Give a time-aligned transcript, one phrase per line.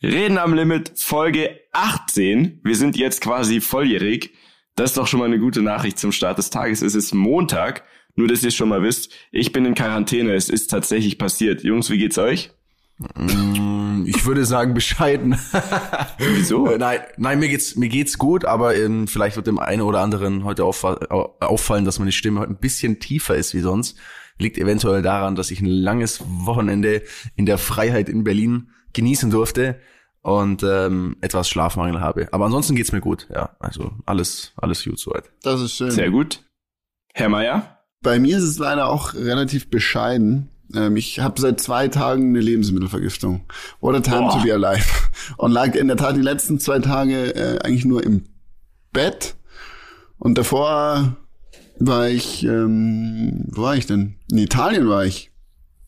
[0.00, 2.60] Reden am Limit, Folge 18.
[2.62, 4.32] Wir sind jetzt quasi volljährig.
[4.76, 6.82] Das ist doch schon mal eine gute Nachricht zum Start des Tages.
[6.82, 7.82] Es ist Montag.
[8.14, 10.34] Nur, dass ihr schon mal wisst, ich bin in Quarantäne.
[10.34, 11.64] Es ist tatsächlich passiert.
[11.64, 12.52] Jungs, wie geht's euch?
[13.16, 15.36] Mm, ich würde sagen bescheiden.
[16.18, 16.76] Wieso?
[16.76, 20.44] nein, nein, mir geht's mir geht's gut, aber in, vielleicht wird dem einen oder anderen
[20.44, 23.98] heute auffall, auffallen, dass meine Stimme heute ein bisschen tiefer ist wie sonst.
[24.38, 27.02] Liegt eventuell daran, dass ich ein langes Wochenende
[27.34, 28.68] in der Freiheit in Berlin
[28.98, 29.78] genießen durfte
[30.22, 32.28] und ähm, etwas Schlafmangel habe.
[32.32, 33.56] Aber ansonsten geht's mir gut, ja.
[33.60, 35.30] Also alles, alles gut soweit.
[35.42, 35.92] Das ist schön.
[35.92, 36.42] Sehr gut.
[37.14, 37.78] Herr Meier?
[38.02, 40.50] Bei mir ist es leider auch relativ bescheiden.
[40.74, 43.46] Ähm, ich habe seit zwei Tagen eine Lebensmittelvergiftung.
[43.80, 44.36] What a time Boah.
[44.36, 44.84] to be alive.
[45.36, 48.24] Und lag in der Tat die letzten zwei Tage äh, eigentlich nur im
[48.92, 49.36] Bett.
[50.18, 51.16] Und davor
[51.78, 54.16] war ich, ähm, wo war ich denn?
[54.30, 55.30] In Italien war ich.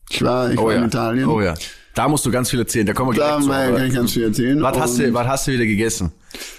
[0.09, 0.79] Ich war, ich oh war ja.
[0.79, 1.29] in Italien.
[1.29, 1.55] Oh ja.
[2.01, 2.87] Da musst du ganz viel erzählen.
[2.87, 3.47] Da kommen wir gleich.
[3.47, 4.63] Da kann ich ganz viel erzählen.
[4.63, 6.13] Was hast, du, was hast du wieder gegessen?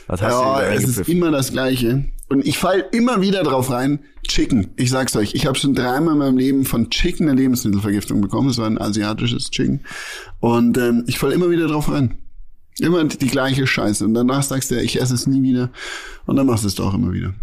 [0.06, 2.06] Was hast ja, du wieder es ist immer das Gleiche.
[2.30, 4.68] Und ich fall immer wieder drauf rein, Chicken.
[4.76, 8.52] Ich sag's euch, ich habe schon dreimal in meinem Leben von Chicken eine Lebensmittelvergiftung bekommen.
[8.52, 9.84] Es war ein asiatisches Chicken.
[10.42, 12.20] Und ähm, ich fall immer wieder drauf rein.
[12.78, 14.06] Immer die gleiche Scheiße.
[14.06, 15.72] Und danach sagst du, ich esse es nie wieder.
[16.28, 17.34] Und dann machst du es doch immer wieder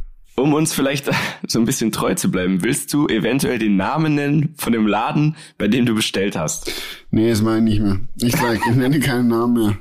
[0.42, 1.10] um uns vielleicht
[1.46, 5.36] so ein bisschen treu zu bleiben, willst du eventuell den Namen nennen von dem Laden,
[5.56, 6.72] bei dem du bestellt hast?
[7.10, 8.00] Nee, das meine ich nicht mehr.
[8.20, 9.76] Ich sage, ich nenne keinen Namen mehr.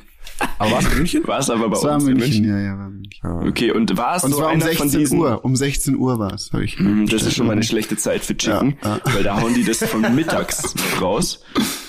[0.59, 1.27] Aber war es in München?
[1.27, 2.45] War es aber bei das uns war München, in München?
[2.45, 3.07] Ja, ja, war München.
[3.23, 3.47] Ah.
[3.47, 5.45] Okay, und war es und so war um 16 Uhr.
[5.45, 6.79] Um 16 Uhr war es, habe ich.
[6.79, 9.13] Mm, das ist schon mal eine schlechte Zeit für Chicken, ja, ja.
[9.13, 11.43] weil da hauen die das von mittags raus,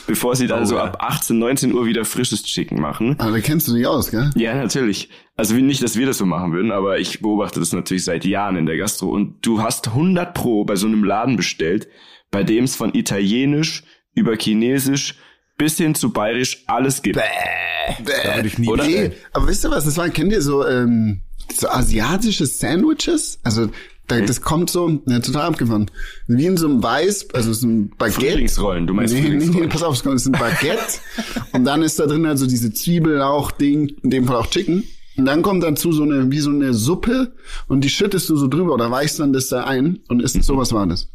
[0.07, 0.85] bevor sie dann oh, so ja.
[0.85, 3.17] ab 18, 19 Uhr wieder frisches Chicken machen.
[3.19, 4.31] Aber da kennst du dich aus, gell?
[4.37, 5.11] Ja, natürlich.
[5.37, 8.57] Also nicht, dass wir das so machen würden, aber ich beobachte das natürlich seit Jahren
[8.57, 9.09] in der Gastro.
[9.09, 11.89] Und du hast 100 Pro bei so einem Laden bestellt,
[12.31, 15.15] bei dem es von Italienisch über Chinesisch
[15.59, 17.17] bis hin zu bayerisch alles gibt.
[17.17, 18.03] Bäh.
[18.05, 18.13] Bäh.
[18.25, 18.85] Da ich nie Oder?
[18.85, 21.21] Nee, aber wisst ihr was, das war, kennt ihr so, ähm,
[21.55, 23.41] so asiatische Sandwiches?
[23.43, 23.69] Also,
[24.07, 25.91] da, das kommt so, ja, total abgefahren.
[26.27, 28.33] Wie in so einem Weiß, also so ein Baguette.
[28.33, 29.55] Frühlingsrollen, du meinst nee, Frühlingsrollen.
[29.55, 31.01] Nee, nee, pass auf, es ist ein Baguette.
[31.53, 34.85] und dann ist da drin also diese Zwiebellauch-Ding, in dem Fall auch Chicken.
[35.19, 37.33] Und dann kommt dazu so eine, wie so eine Suppe
[37.67, 40.73] und die schüttest du so drüber oder weichst dann das da ein und isst, sowas
[40.73, 41.09] war das.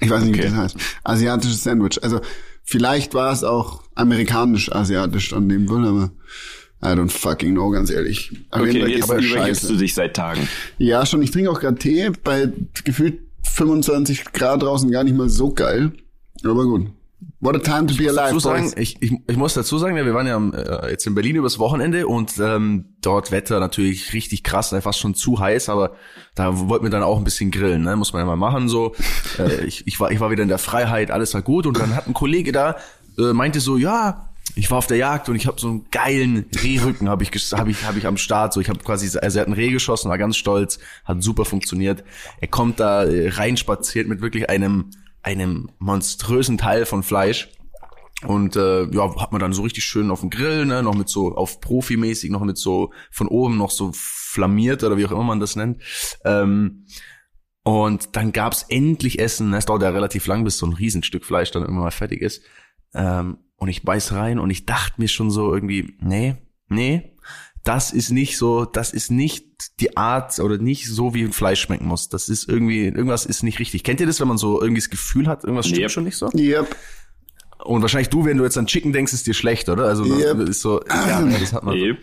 [0.00, 0.44] Ich weiß nicht, okay.
[0.44, 0.76] wie das heißt.
[1.02, 2.02] Asiatisches Sandwich.
[2.02, 2.20] Also,
[2.64, 6.10] Vielleicht war es auch amerikanisch-asiatisch an dem Wohl, aber
[6.84, 8.32] I don't fucking know, ganz ehrlich.
[8.50, 10.48] Aber okay, jetzt aber übergibst du dich seit Tagen.
[10.78, 11.22] Ja, schon.
[11.22, 12.50] Ich trinke auch gerade Tee bei
[12.84, 15.92] gefühlt 25 Grad draußen gar nicht mal so geil.
[16.44, 16.88] Aber gut.
[17.40, 18.38] What a time to be alive.
[18.40, 21.58] Sagen, ich, ich, ich muss dazu sagen, wir waren ja äh, jetzt in Berlin übers
[21.58, 25.96] Wochenende und ähm, dort Wetter natürlich richtig krass, fast schon zu heiß, aber
[26.34, 27.96] da wollten wir dann auch ein bisschen grillen, ne?
[27.96, 28.94] muss man ja mal machen so.
[29.38, 31.96] Äh, ich, ich, war, ich war wieder in der Freiheit, alles war gut und dann
[31.96, 32.76] hat ein Kollege da,
[33.18, 36.44] äh, meinte so, ja, ich war auf der Jagd und ich habe so einen geilen
[36.62, 39.42] Rehrücken habe ich habe ich habe ich am Start so ich habe quasi also er
[39.42, 42.04] hat ein Reh geschossen war ganz stolz hat super funktioniert
[42.40, 44.90] er kommt da äh, reinspaziert mit wirklich einem
[45.22, 47.50] einem monströsen Teil von Fleisch.
[48.26, 51.08] Und äh, ja, hat man dann so richtig schön auf dem Grill, ne, noch mit
[51.08, 55.24] so auf Profimäßig, noch mit so von oben noch so flammiert oder wie auch immer
[55.24, 55.82] man das nennt.
[56.24, 56.86] Ähm,
[57.64, 59.50] und dann gab's endlich Essen.
[59.50, 59.58] Ne?
[59.58, 62.42] Es dauert ja relativ lang, bis so ein Riesenstück Fleisch dann irgendwann mal fertig ist.
[62.94, 66.36] Ähm, und ich beiß rein und ich dachte mir schon so irgendwie, nee,
[66.68, 67.11] nee,
[67.64, 69.46] das ist nicht so, das ist nicht
[69.80, 72.08] die Art oder nicht so, wie Fleisch schmecken muss.
[72.08, 73.84] Das ist irgendwie, irgendwas ist nicht richtig.
[73.84, 75.90] Kennt ihr das, wenn man so irgendwie das Gefühl hat, irgendwas stimmt yep.
[75.90, 76.28] schon nicht so?
[76.34, 76.76] Yep.
[77.64, 79.84] Und wahrscheinlich du, wenn du jetzt an Chicken denkst, ist dir schlecht, oder?
[79.84, 80.40] Also yep.
[80.48, 81.76] ist so, ja, das hat man.
[81.76, 81.98] Yep.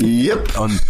[0.00, 0.58] Yep.
[0.58, 0.80] Und,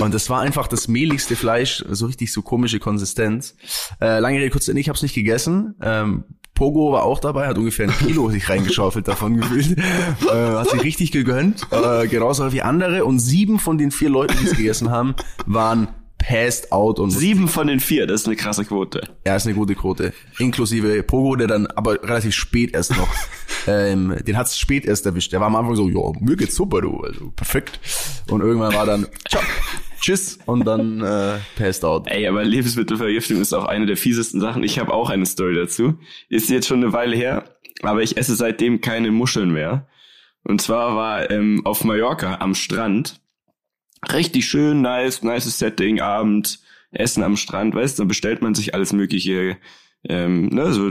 [0.00, 3.56] und das war einfach das mehligste Fleisch, so richtig so komische Konsistenz.
[4.00, 5.74] Äh, lange Rede, kurz, ich habe es nicht gegessen.
[5.82, 6.24] Ähm,
[6.54, 9.78] Pogo war auch dabei, hat ungefähr ein Kilo sich reingeschaufelt davon gefühlt.
[9.78, 13.04] Äh, hat sich richtig gegönnt, äh, genauso wie andere.
[13.04, 15.14] Und sieben von den vier Leuten, die es gegessen haben,
[15.46, 15.88] waren
[16.22, 19.08] passed out und sieben von den vier, das ist eine krasse Quote.
[19.26, 20.12] Ja, ist eine gute Quote.
[20.38, 23.08] Inklusive Pogo, der dann aber relativ spät erst noch,
[23.66, 25.32] ähm, den hat's spät erst erwischt.
[25.32, 27.80] Der war am Anfang so, ja, mir geht's super, du, also perfekt.
[28.30, 29.42] Und irgendwann war dann, ciao,
[30.02, 32.08] tschüss und dann äh, passed out.
[32.08, 34.62] Ey, aber Lebensmittelvergiftung ist auch eine der fiesesten Sachen.
[34.62, 35.98] Ich habe auch eine Story dazu.
[36.28, 37.44] Ist jetzt schon eine Weile her,
[37.82, 39.86] aber ich esse seitdem keine Muscheln mehr.
[40.44, 43.20] Und zwar war ähm, auf Mallorca am Strand
[44.12, 46.60] richtig schön, nice, nice Setting, Abend,
[46.90, 49.56] Essen am Strand, weißt du, dann bestellt man sich alles mögliche,
[50.08, 50.90] ähm, ne, so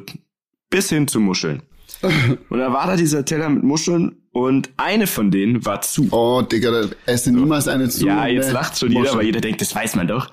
[0.69, 1.63] bis hin zu Muscheln.
[2.49, 6.07] und da war da dieser Teller mit Muscheln und eine von denen war zu.
[6.11, 8.05] Oh, Digga, da esse niemals eine zu.
[8.05, 8.53] Ja, jetzt ne?
[8.53, 10.31] lacht schon jeder, weil jeder denkt, das weiß man doch.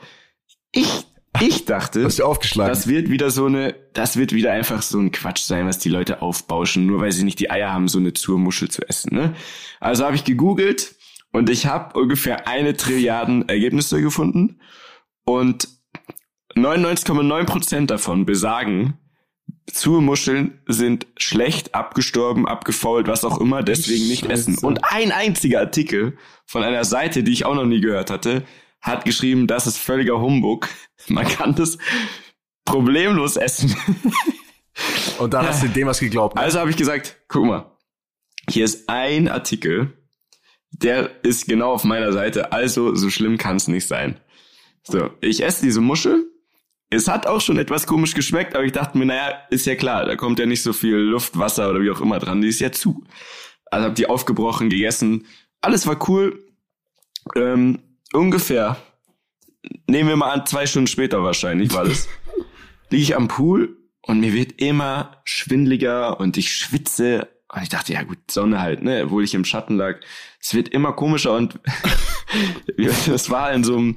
[0.71, 1.05] Ich,
[1.41, 2.71] ich dachte, Hast du aufgeschlagen?
[2.71, 5.89] das wird wieder so eine, das wird wieder einfach so ein Quatsch sein, was die
[5.89, 9.15] Leute aufbauschen, nur weil sie nicht die Eier haben, so eine zur Muschel zu essen,
[9.15, 9.35] ne?
[9.81, 10.95] Also habe ich gegoogelt
[11.33, 14.61] Und ich habe ungefähr eine Trilliarden Ergebnisse gefunden.
[15.25, 15.69] Und
[16.55, 18.95] 99,9 Prozent davon besagen,
[19.73, 24.53] zu Muscheln sind schlecht, abgestorben, abgefault, was auch immer, deswegen nicht Scheiße.
[24.53, 24.59] essen.
[24.59, 26.17] Und ein einziger Artikel
[26.47, 28.45] von einer Seite, die ich auch noch nie gehört hatte,
[28.81, 30.69] hat geschrieben, das ist völliger Humbug.
[31.09, 31.79] Man kann das
[32.65, 33.77] problemlos essen.
[35.19, 36.37] Und dann hast du dem was geglaubt.
[36.37, 36.41] Ne?
[36.41, 37.77] Also habe ich gesagt, guck mal,
[38.49, 39.93] hier ist ein Artikel,
[40.71, 44.21] der ist genau auf meiner Seite, also so schlimm kann es nicht sein.
[44.83, 46.31] So, ich esse diese Muschel.
[46.91, 50.07] Es hat auch schon etwas komisch geschmeckt, aber ich dachte mir, naja, ist ja klar,
[50.07, 52.61] da kommt ja nicht so viel Luft, Wasser oder wie auch immer dran, die ist
[52.61, 53.05] ja zu.
[53.71, 55.27] Also hab die aufgebrochen, gegessen.
[55.61, 56.47] Alles war cool.
[57.37, 57.81] Ähm,
[58.13, 58.79] ungefähr,
[59.87, 62.09] nehmen wir mal an, zwei Stunden später wahrscheinlich war das,
[62.91, 67.29] liege ich am Pool und mir wird immer schwindliger und ich schwitze.
[67.53, 70.01] Und ich dachte, ja gut, Sonne halt, ne, obwohl ich im Schatten lag.
[70.41, 71.59] Es wird immer komischer und
[73.07, 73.95] das war in so einem,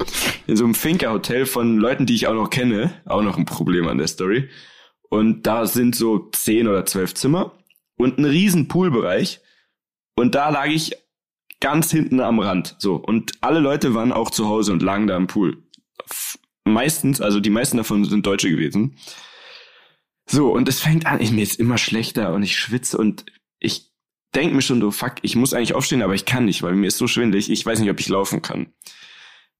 [0.48, 2.94] in so einem Finker-Hotel von Leuten, die ich auch noch kenne.
[3.06, 4.50] Auch noch ein Problem an der Story.
[5.10, 7.58] Und da sind so zehn oder zwölf Zimmer
[7.98, 9.42] und ein riesen Poolbereich.
[10.16, 10.96] Und da lag ich
[11.60, 12.76] ganz hinten am Rand.
[12.80, 12.96] So.
[12.96, 15.64] Und alle Leute waren auch zu Hause und lagen da im Pool.
[16.66, 18.98] Meistens, also die meisten davon sind Deutsche gewesen.
[20.26, 23.26] So, und es fängt an, ich, mir ist immer schlechter und ich schwitze und
[23.60, 23.91] ich
[24.36, 26.88] denk mir schon so, fuck, ich muss eigentlich aufstehen, aber ich kann nicht, weil mir
[26.88, 28.68] ist so schwindelig, ich weiß nicht, ob ich laufen kann.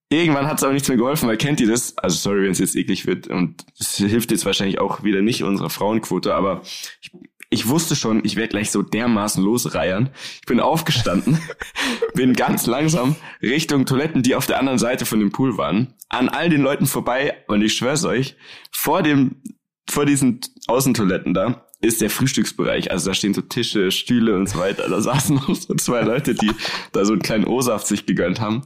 [0.10, 1.98] Irgendwann hat es aber nichts mehr geholfen, weil kennt ihr das?
[1.98, 5.44] Also sorry, wenn es jetzt eklig wird und es hilft jetzt wahrscheinlich auch wieder nicht
[5.44, 6.64] unserer Frauenquote, aber
[7.02, 7.12] ich,
[7.50, 10.10] ich wusste schon, ich werde gleich so dermaßen losreiern.
[10.42, 11.40] Ich bin aufgestanden,
[12.14, 16.28] bin ganz langsam Richtung Toiletten, die auf der anderen Seite von dem Pool waren, an
[16.28, 18.36] all den Leuten vorbei und ich schwör's euch,
[18.70, 19.42] vor dem,
[19.90, 22.92] vor diesen Außentoiletten da ist der Frühstücksbereich.
[22.92, 24.88] Also da stehen so Tische, Stühle und so weiter.
[24.88, 26.52] Da saßen noch so zwei Leute, die
[26.92, 28.64] da so einen kleinen O-Saft sich gegönnt haben.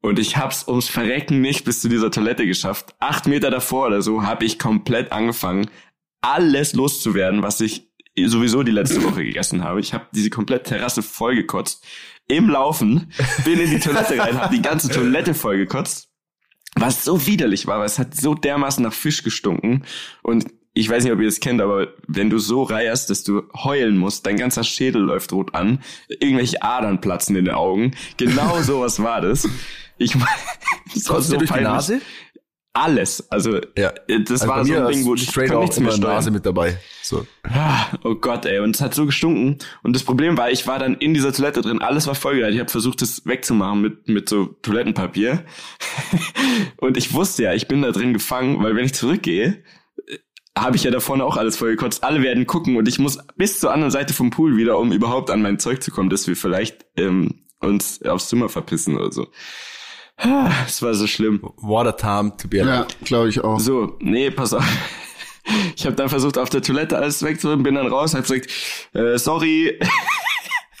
[0.00, 2.94] Und ich hab's ums Verrecken nicht bis zu dieser Toilette geschafft.
[3.00, 5.68] Acht Meter davor oder so habe ich komplett angefangen,
[6.20, 9.80] alles loszuwerden, was ich sowieso die letzte Woche gegessen habe.
[9.80, 11.84] Ich habe diese komplette Terrasse vollgekotzt.
[12.28, 13.12] Im Laufen
[13.44, 16.08] bin in die Toilette rein, habe die ganze Toilette vollgekotzt.
[16.74, 19.84] Was so widerlich war, weil es hat so dermaßen nach Fisch gestunken.
[20.22, 20.46] Und
[20.80, 23.96] ich weiß nicht, ob ihr das kennt, aber wenn du so reierst, dass du heulen
[23.96, 27.92] musst, dein ganzer Schädel läuft rot an, irgendwelche Adern platzen in den Augen.
[28.16, 29.48] Genau sowas war das.
[29.98, 30.12] Ich
[30.94, 32.00] das war dir durch die Nase?
[32.74, 33.28] Alles.
[33.32, 33.92] Also Ja.
[34.06, 36.14] das Also war so mir ein Ding, wo ich straight nichts mehr steuern.
[36.14, 36.78] Nase mit dabei.
[37.02, 37.26] So.
[37.42, 39.58] Ah, Oh Gott, ey, und es hat so gestunken.
[39.82, 42.54] Und das Problem war, ich war dann in dieser Toilette drin, alles war vollgeleitet.
[42.54, 45.44] Ich habe versucht, das wegzumachen mit, mit so Toilettenpapier.
[46.76, 49.62] und ich wusste ja, ich bin da drin gefangen, weil wenn ich zurückgehe,
[50.60, 52.04] habe ich ja da vorne auch alles vollgekotzt.
[52.04, 55.30] Alle werden gucken und ich muss bis zur anderen Seite vom Pool wieder, um überhaupt
[55.30, 59.26] an mein Zeug zu kommen, dass wir vielleicht ähm, uns aufs Zimmer verpissen oder so.
[60.16, 61.40] Ah, Es war so schlimm.
[61.58, 62.86] What a time to be Ja, alive.
[63.04, 63.60] glaube ich auch.
[63.60, 64.64] So, nee, pass auf.
[65.76, 68.50] Ich habe dann versucht, auf der Toilette alles wegzuholen, bin dann raus, hab gesagt,
[68.92, 69.78] äh, sorry.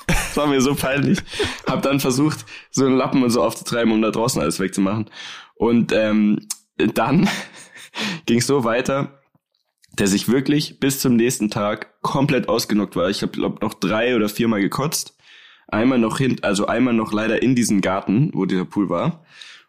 [0.06, 1.20] das war mir so peinlich.
[1.66, 5.08] Hab dann versucht, so einen Lappen und so aufzutreiben, um da draußen alles wegzumachen.
[5.54, 6.46] Und ähm,
[6.76, 7.30] dann
[8.26, 9.17] ging es so weiter,
[9.98, 13.10] dass ich wirklich bis zum nächsten Tag komplett ausgenockt war.
[13.10, 15.16] Ich habe glaub, noch drei oder viermal gekotzt.
[15.66, 19.24] Einmal noch hin, also einmal noch leider in diesen Garten, wo dieser Pool war.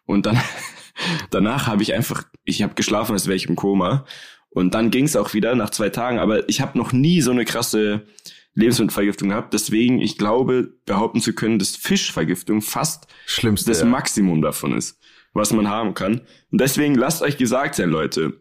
[0.06, 0.40] Und dann
[1.30, 4.06] danach habe ich einfach, ich habe geschlafen, als wäre ich im Koma.
[4.50, 6.20] Und dann ging es auch wieder nach zwei Tagen.
[6.20, 8.06] Aber ich habe noch nie so eine krasse
[8.54, 9.52] Lebensmittelvergiftung gehabt.
[9.52, 13.70] Deswegen, ich glaube, behaupten zu können, dass Fischvergiftung fast Schlimmste.
[13.70, 13.86] das ja.
[13.86, 15.00] Maximum davon ist,
[15.32, 16.20] was man haben kann.
[16.52, 18.40] Und deswegen lasst euch gesagt sein, Leute,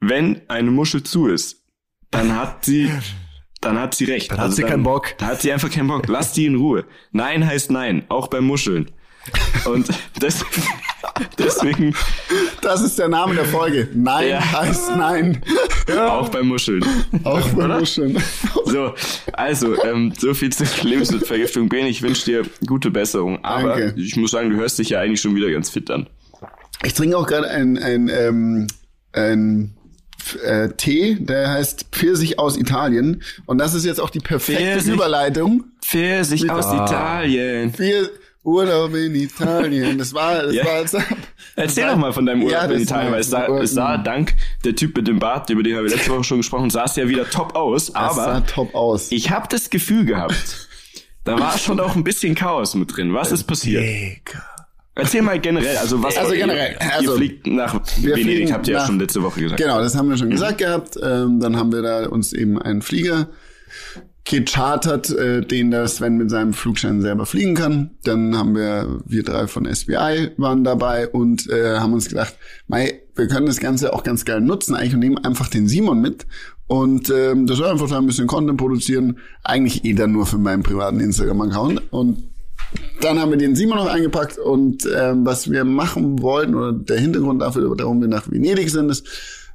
[0.00, 1.62] wenn eine Muschel zu ist,
[2.10, 2.90] dann hat sie,
[3.60, 4.30] dann hat sie recht.
[4.30, 5.14] Also Dann hat sie keinen Bock.
[5.18, 6.06] Da hat sie einfach keinen Bock.
[6.08, 6.84] Lasst die in Ruhe.
[7.12, 8.90] Nein heißt nein, auch bei Muscheln.
[9.64, 9.88] Und
[10.20, 10.44] das,
[11.38, 11.94] deswegen
[12.62, 13.88] Das ist der Name der Folge.
[13.92, 14.52] Nein Ja.
[14.60, 15.42] heißt nein.
[15.98, 16.84] auch bei Muscheln.
[17.24, 18.16] Auch bei Muscheln.
[18.66, 18.94] So,
[19.32, 21.68] also, ähm, so viel zur Lebensmittelvergiftung.
[21.68, 23.44] Ben, ich wünsche dir gute Besserung.
[23.44, 24.00] Aber Danke.
[24.00, 26.08] ich muss sagen, du hörst dich ja eigentlich schon wieder ganz fit an.
[26.84, 28.66] Ich trinke auch gerade ein, ein, ähm,
[29.12, 29.76] ein
[30.34, 33.22] äh, Tee, der heißt Pfirsich aus Italien.
[33.46, 34.92] Und das ist jetzt auch die perfekte Pfirsich.
[34.94, 35.64] Überleitung.
[35.84, 36.84] Pfirsich aus Ah.
[36.84, 37.72] Italien.
[37.78, 38.10] Wir
[38.42, 39.98] Urlaub in Italien.
[39.98, 40.64] Das war, das Ja.
[40.64, 40.96] war das
[41.56, 43.96] Erzähl war- doch mal von deinem Urlaub Ja, in Italien, weil es sah, es sah
[43.98, 46.84] dank der Typ mit dem Bart, über den haben wir letzte Woche schon gesprochen, sah
[46.84, 47.86] es ja wieder top aus.
[47.86, 49.10] Das sah Aber top aus.
[49.10, 50.68] ich habe das Gefühl gehabt,
[51.24, 53.12] da war schon auch ein bisschen Chaos mit drin.
[53.14, 53.82] Was ist passiert?
[54.96, 58.52] Erzähl mal generell, also was Also ihr- generell, ihr, also fliegt nach wir Venedig, fliegen
[58.52, 59.60] habt ihr ja nach- schon letzte Woche gesagt.
[59.60, 60.96] Genau, das haben wir schon gesagt gehabt.
[61.02, 63.28] Ähm, dann haben wir da uns eben einen Flieger
[64.24, 67.90] gechartert, äh, den der Sven mit seinem Flugschein selber fliegen kann.
[68.04, 72.36] Dann haben wir, wir drei von SBI waren dabei und äh, haben uns gedacht,
[72.66, 76.00] mei, wir können das Ganze auch ganz geil nutzen eigentlich und nehmen einfach den Simon
[76.00, 76.26] mit.
[76.66, 79.18] Und ähm, das soll einfach da ein bisschen Content produzieren.
[79.44, 81.92] Eigentlich eh dann nur für meinen privaten Instagram-Account.
[81.92, 82.24] Und
[83.00, 86.98] dann haben wir den Simon noch eingepackt und ähm, was wir machen wollten oder der
[86.98, 89.06] Hintergrund dafür, warum wir nach Venedig sind, ist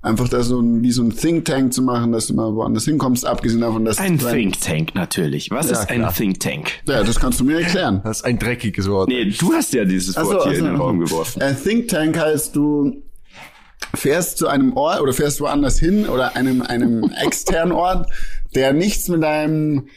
[0.04, 2.86] einfach da so ein, wie so ein Think Tank zu machen, dass du mal woanders
[2.86, 5.52] hinkommst, abgesehen davon, dass Ein du ein- Think Tank natürlich.
[5.52, 6.72] Was ist ein Think Tank?
[6.88, 8.02] Ja, das kannst du mir erklären.
[8.04, 9.10] Das ist ein dreckiges Wort.
[9.10, 10.76] Nee, du hast ja dieses Wort hier ach so, in den.
[10.76, 11.40] Raum geworfen.
[11.42, 13.04] Äh, Think Tank heißt, du
[13.94, 18.10] fährst zu einem Ort oder fährst woanders hin oder einem, einem externen Ort,
[18.56, 19.88] der nichts mit deinem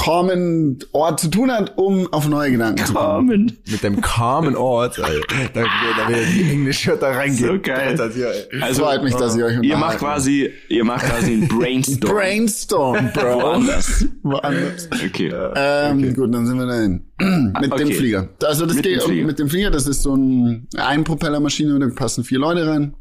[0.00, 3.58] common Ort zu tun hat, um auf neue Gedanken zu kommen.
[3.70, 5.20] Mit dem calmen Ort, ey.
[5.52, 7.48] Da, da wird die englische da reingehen.
[7.48, 8.10] So geil.
[8.14, 8.62] Hier, ey.
[8.62, 12.14] Also, Freut mich, dass ihr euch ihr macht quasi, ihr macht quasi ein Brainstorm.
[12.14, 13.42] Brainstorm, Bro.
[13.42, 14.06] Woanders.
[14.22, 14.88] Woanders.
[15.06, 15.32] Okay.
[15.56, 17.04] Ähm, Gut, dann sind wir dahin.
[17.60, 17.92] mit dem Okay.
[17.94, 18.28] Flieger.
[18.42, 22.24] Also das Mit geht dem mit dem Flieger, das ist so ein Einpropellermaschine, da passen
[22.24, 22.94] vier Leute rein.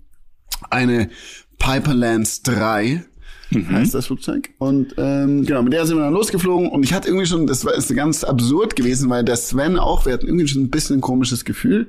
[0.69, 1.09] Eine
[1.57, 3.05] Piper Lance 3
[3.51, 3.69] Mhm.
[3.71, 4.49] heißt das Flugzeug.
[4.59, 7.65] Und ähm, genau, mit der sind wir dann losgeflogen und ich hatte irgendwie schon, das
[7.65, 10.97] war ist ganz absurd gewesen, weil der Sven auch, wir hatten irgendwie schon ein bisschen
[10.97, 11.87] ein komisches Gefühl.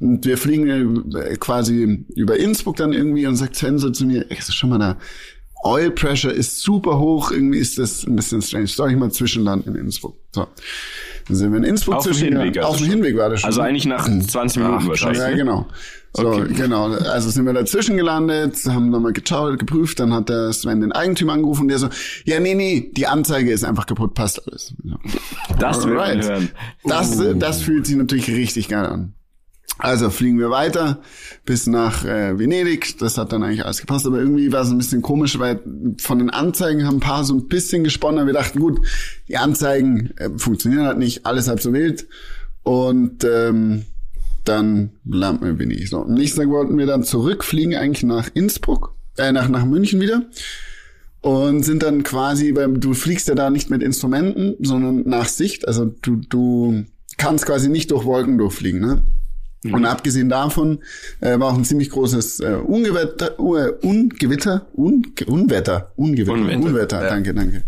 [0.00, 4.26] Und wir fliegen äh, quasi über Innsbruck dann irgendwie und sagt Sven so zu mir,
[4.30, 4.96] ey, du schon mal da
[5.64, 8.66] Oil Pressure ist super hoch, irgendwie ist das ein bisschen strange.
[8.66, 10.16] Soll ich mal zwischenlanden in Innsbruck?
[10.32, 10.48] So.
[11.28, 12.86] Dann sind wir in Innsbruck Auf dem zwischen- Hinweg also Auf dem.
[12.88, 13.46] Hinweg war das schon.
[13.48, 15.20] Also eigentlich nach 20 Minuten wahrscheinlich.
[15.22, 15.36] Ja, ne?
[15.36, 15.66] genau.
[16.14, 16.52] So, Okay.
[16.54, 16.88] genau.
[16.92, 21.32] Also sind wir dazwischen gelandet, haben nochmal geschaut, geprüft, dann hat der Sven den Eigentümer
[21.32, 21.88] angerufen und der so,
[22.24, 24.74] ja, nee, nee, die Anzeige ist einfach kaputt, passt alles.
[24.84, 24.96] Ja.
[25.58, 26.48] Das will man hören.
[26.84, 29.14] Das, äh, das fühlt sich natürlich richtig geil an.
[29.78, 31.00] Also fliegen wir weiter
[31.46, 32.98] bis nach äh, Venedig.
[32.98, 35.60] Das hat dann eigentlich alles gepasst, aber irgendwie war es ein bisschen komisch, weil
[35.98, 38.26] von den Anzeigen haben ein paar so ein bisschen gesponnen.
[38.26, 38.80] Wir dachten, gut,
[39.28, 42.06] die Anzeigen äh, funktionieren halt nicht, alles halb so wild.
[42.62, 43.86] Und ähm,
[44.44, 45.88] dann landen wir in Venedig.
[45.88, 50.00] So, am nächsten Tag wollten wir dann zurückfliegen, eigentlich nach Innsbruck, äh, nach, nach München
[50.00, 50.22] wieder
[51.22, 55.66] und sind dann quasi beim, du fliegst ja da nicht mit Instrumenten, sondern nach Sicht.
[55.66, 56.84] Also du, du
[57.16, 59.02] kannst quasi nicht durch Wolken durchfliegen, ne?
[59.70, 60.80] Und abgesehen davon
[61.20, 67.00] äh, war auch ein ziemlich großes äh, Ungewetter, uh, Ungewitter, Un, Unwetter, Ungewitter, Unwetter, Unwetter,
[67.02, 67.62] danke, danke.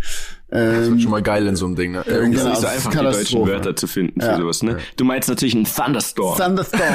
[0.54, 2.00] Ähm, Schon mal geil in so einem Ding, ne?
[2.00, 4.38] Es ist Genau, nicht so das ist einfach, die deutschen Wörter zu finden für Ja.
[4.38, 4.78] sowas, ne?
[4.96, 6.38] Du meinst natürlich einen Thunderstorm.
[6.38, 6.80] Thunderstorm.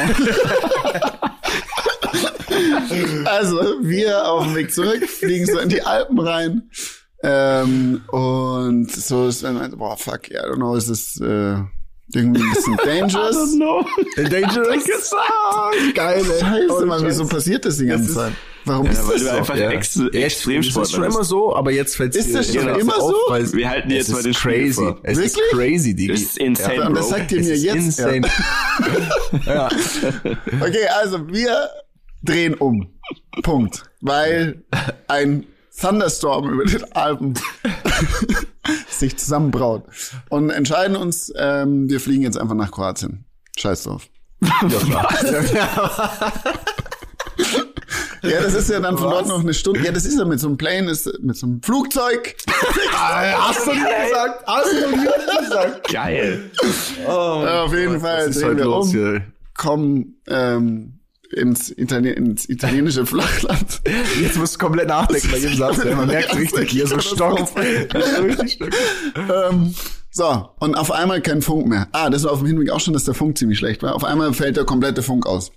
[3.25, 6.69] also, wir auf dem Weg zurück, fliegen so in die Alpen rein.
[7.21, 11.55] Ähm, und so ist dann, boah, fuck, yeah, I don't know, es ist äh,
[12.13, 13.53] irgendwie ein bisschen dangerous.
[13.55, 13.85] know.
[14.15, 14.83] Dangerous.
[14.83, 15.95] gesagt.
[15.95, 16.39] Geil, ey.
[16.39, 18.33] Scheiße, Mann, wieso passiert das die ganze Zeit?
[18.65, 19.35] Warum ist weil das du so?
[19.37, 19.71] einfach Ja.
[19.71, 20.45] ex Ja, Das
[20.77, 23.15] ist schon immer so, aber jetzt fällt Ist das schon immer so?
[23.53, 24.73] Wir halten es jetzt mal ist den crazy.
[24.73, 24.99] vor.
[25.03, 25.51] Es ist Wirklich?
[25.51, 26.11] crazy, Digi.
[26.11, 26.93] Das ist insane, Bro.
[26.93, 27.75] das sagt ihr Es mir ist jetzt.
[27.75, 28.21] insane.
[29.45, 29.69] ja.
[30.61, 31.69] Okay, also wir
[32.23, 32.89] drehen um.
[33.43, 33.83] Punkt.
[34.01, 34.61] Weil
[35.07, 35.45] ein
[35.79, 37.33] Thunderstorm über den Alpen
[38.89, 39.83] sich zusammenbraut.
[40.29, 43.25] Und entscheiden uns, ähm, wir fliegen jetzt einfach nach Kroatien.
[43.57, 44.07] Scheiß drauf.
[44.41, 44.61] Ja,
[48.41, 49.81] das ist ja dann von dort noch eine Stunde.
[49.81, 52.35] Ja, das ist ja mit so einem Plane, ist mit so einem Flugzeug.
[52.93, 54.47] Hast du nie gesagt?
[54.47, 55.07] Hast du nie
[55.45, 55.91] gesagt?
[55.91, 56.51] Geil.
[57.05, 59.21] Ja, auf jeden Fall ist drehen heute wir los um, hier?
[59.57, 60.98] kommen ähm,
[61.33, 63.81] ins, Italien ins italienische Flachland.
[64.21, 65.83] Jetzt musst du komplett nachdenken bei jedem Satz.
[65.83, 67.53] Man merkt richtig, hier so stockt.
[69.15, 69.73] ähm,
[70.11, 71.87] so, und auf einmal kein Funk mehr.
[71.91, 73.95] Ah, das war auf dem Hinweg auch schon, dass der Funk ziemlich schlecht war.
[73.95, 75.51] Auf einmal fällt der komplette Funk aus.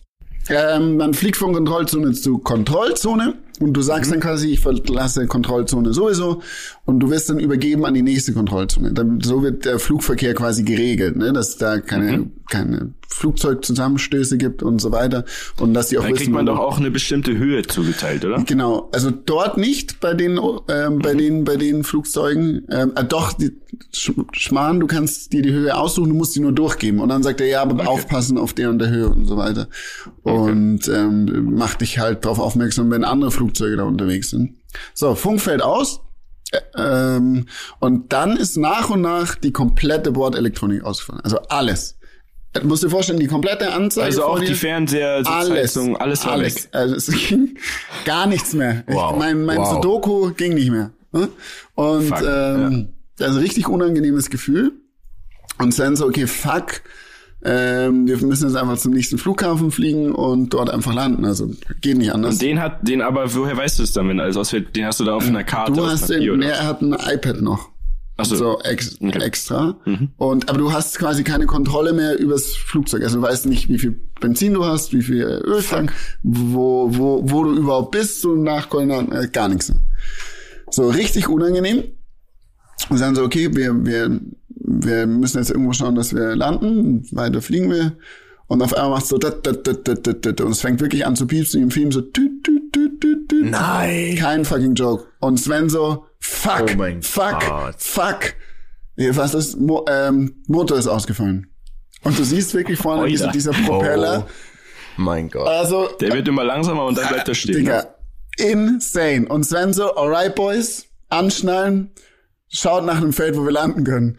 [0.48, 5.92] Ähm, man fliegt von Kontrollzone zu Kontrollzone und du sagst dann quasi, ich verlasse Kontrollzone
[5.92, 6.42] sowieso
[6.85, 8.92] und du wirst dann übergeben an die nächste Kontrollzone.
[8.92, 11.32] Dann, so wird der Flugverkehr quasi geregelt, ne?
[11.32, 15.25] dass da keine, keine Flugzeugzusammenstöße gibt und so weiter
[15.61, 18.42] und dass die auch Dann wissen, kriegt man doch auch eine bestimmte Höhe zugeteilt, oder?
[18.44, 22.66] Genau, also dort nicht bei den ähm, bei den bei den Flugzeugen.
[22.71, 23.52] Ähm, äh, doch, die
[23.92, 27.00] Sch Schmarrn, du kannst dir die Höhe aussuchen, du musst die nur durchgeben.
[27.00, 29.68] Und dann sagt er, ja, aber aufpassen auf der und der Höhe und so weiter.
[30.23, 34.56] Und ähm, macht dich halt darauf aufmerksam, wenn andere Flugzeuge da unterwegs sind.
[34.94, 36.00] So, Funk fällt aus.
[36.52, 37.46] Äh, Ähm,
[37.80, 41.22] und dann ist nach und nach die komplette Bordelektronik ausgefallen.
[41.25, 41.99] Also alles.
[42.52, 46.68] Du musst dir vorstellen, die komplette Anzeige Also auch die Fernseher, Sitzheizung, alles war weg.
[46.72, 47.56] also es ging
[48.04, 48.84] gar nichts mehr.
[48.87, 49.12] Wow.
[49.14, 49.72] Ich, mein mein Wow.
[49.76, 50.90] Sudoku ging nicht mehr.
[51.12, 51.28] ne?
[51.75, 54.72] Und Fuck, ähm, also richtig unangenehmes Gefühl.
[55.58, 56.82] Und dann so, okay, fuck,
[57.44, 61.25] ähm, wir müssen jetzt einfach zum nächsten Flughafen fliegen und dort einfach landen.
[61.25, 62.34] Also geht nicht anders.
[62.34, 64.76] Und den hat, den aber, woher weißt du es dann, wenn alles ausfällt?
[64.76, 66.92] Den hast du da auf einer Karte du hast Papier, den, nee, er hat ein
[66.92, 67.70] iPad noch.
[68.18, 68.37] Ach so.
[68.37, 69.18] so ex Okay.
[69.22, 69.75] extra.
[70.18, 73.02] Und aber du hast quasi keine Kontrolle mehr übers Flugzeug.
[73.02, 77.44] Also du weißt nicht, wie viel Benzin du hast, wie viel Öltank, wo, wo, wo
[77.44, 79.72] du überhaupt bist, so nach Koordinaten, äh, gar nichts.
[80.70, 81.84] So richtig unangenehm.
[82.90, 87.40] Und sagen so, okay, wir, wir, wir müssen jetzt irgendwo schauen, dass wir landen, weiter
[87.42, 87.96] fliegen wir.
[88.48, 91.06] Und auf einmal macht so dat, dat, dat, dat, dat, dat, und es fängt wirklich
[91.06, 93.50] an zu piepsen im Film so tüt, tüt, tüt, tüt, tüt.
[93.50, 94.16] Nein.
[94.18, 95.06] Kein fucking Joke.
[95.20, 97.74] Und Sven so, fuck, Oh mein fuck, Gott.
[97.78, 98.34] fuck.
[98.96, 99.58] Was ist?
[99.58, 101.46] Mo ähm, Motor ist ausgefallen.
[102.04, 104.26] Und du siehst wirklich vorne diese, dieser Propeller.
[104.28, 104.30] Oh,
[104.98, 105.48] mein Gott.
[105.48, 107.56] Also, Der wird immer langsamer und dann bleibt er stehen.
[107.56, 107.86] Digga,
[108.36, 109.26] insane.
[109.28, 111.90] Und Sven so, alright boys, anschnallen,
[112.52, 114.18] schaut nach einem Feld, wo wir landen können.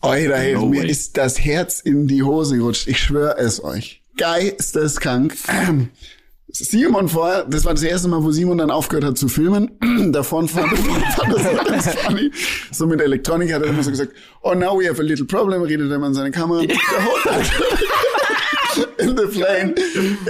[0.00, 0.90] Alter, hey, No mir way.
[0.90, 2.86] ist das Herz in die Hose gerutscht.
[2.88, 4.02] Ich schwöre es euch.
[4.16, 5.34] Geisteskrank.
[6.52, 9.70] Simon vorher, das war das erste Mal, wo Simon dann aufgehört hat zu filmen.
[10.12, 12.30] Davon fand, fand das so ganz funny.
[12.72, 15.62] So mit Elektronik hat er immer so gesagt, oh now we have a little problem,
[15.62, 16.62] redet er mal in seine Kamera.
[18.98, 19.74] In the plane,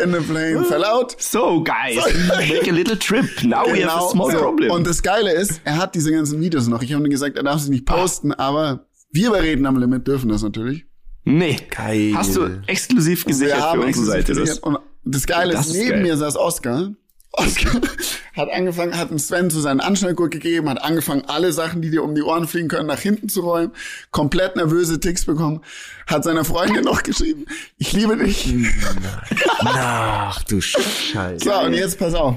[0.03, 1.15] in the plane, fell out.
[1.21, 1.97] So, guys,
[2.39, 3.25] make a little trip.
[3.45, 4.45] Now we have a small Genau so.
[4.45, 4.71] problem.
[4.71, 6.81] Und das Geile ist, er hat diese ganzen Videos noch.
[6.83, 10.07] Ich habe ihm gesagt, er darf sie nicht posten, aber wir bei Reden am Limit
[10.07, 10.87] dürfen das natürlich.
[11.25, 11.57] nee.
[11.71, 12.13] Geil.
[12.15, 14.59] Hast du exklusiv gesichert für unsere exklusiv Seite das?
[14.61, 16.03] Und das Geile Das ist, ist neben geil.
[16.03, 16.91] mir saß Oscar.
[17.33, 17.81] Oscar
[18.37, 22.03] hat angefangen, hat einen Sven zu seinen Anschnallgurt gegeben, hat angefangen, alle Sachen, die dir
[22.03, 23.73] um die Ohren fliegen können, nach hinten zu räumen,
[24.11, 25.61] komplett nervöse Ticks bekommen,
[26.07, 27.47] hat seiner Freundin noch geschrieben,
[27.79, 28.53] ich liebe dich.
[29.61, 31.45] Ach du Scheiße.
[31.45, 32.37] So, und jetzt pass auf.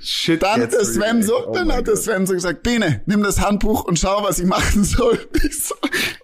[0.00, 0.42] Shit.
[0.42, 1.96] Dann hat der Sven so, Oh dann hat der.
[1.96, 5.18] Sven so gesagt, Bene, nimm das Handbuch und schau, was ich machen soll.
[5.44, 5.74] Ich, so,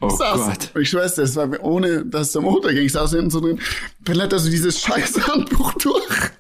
[0.01, 0.71] Oh saß, Gott.
[0.75, 2.85] und ich schwör's dir, es war ohne, dass der Motor ging.
[2.85, 3.61] Ich saß hinten so drin,
[4.01, 6.31] blätter so dieses scheiß Handbuch durch.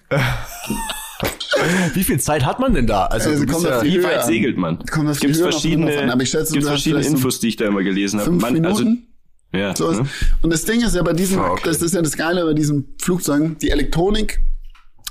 [1.94, 3.06] Wie viel Zeit hat man denn da?
[3.06, 4.26] Also, Also kommt ja, Wie weit an.
[4.26, 4.78] segelt man?
[4.86, 7.66] Kommt Gibt's verschiedene, an, aber ich schätze, gibt's du hast verschiedene Infos, die ich da
[7.66, 8.30] immer gelesen habe.
[8.30, 9.06] Fünf Man, also, Minuten.
[9.52, 10.00] ja, So ist.
[10.02, 10.08] ne?
[10.42, 11.62] Und das Ding ist ja bei diesem, Ah, okay.
[11.64, 14.40] das ist ja das Geile bei diesen Flugzeugen, die Elektronik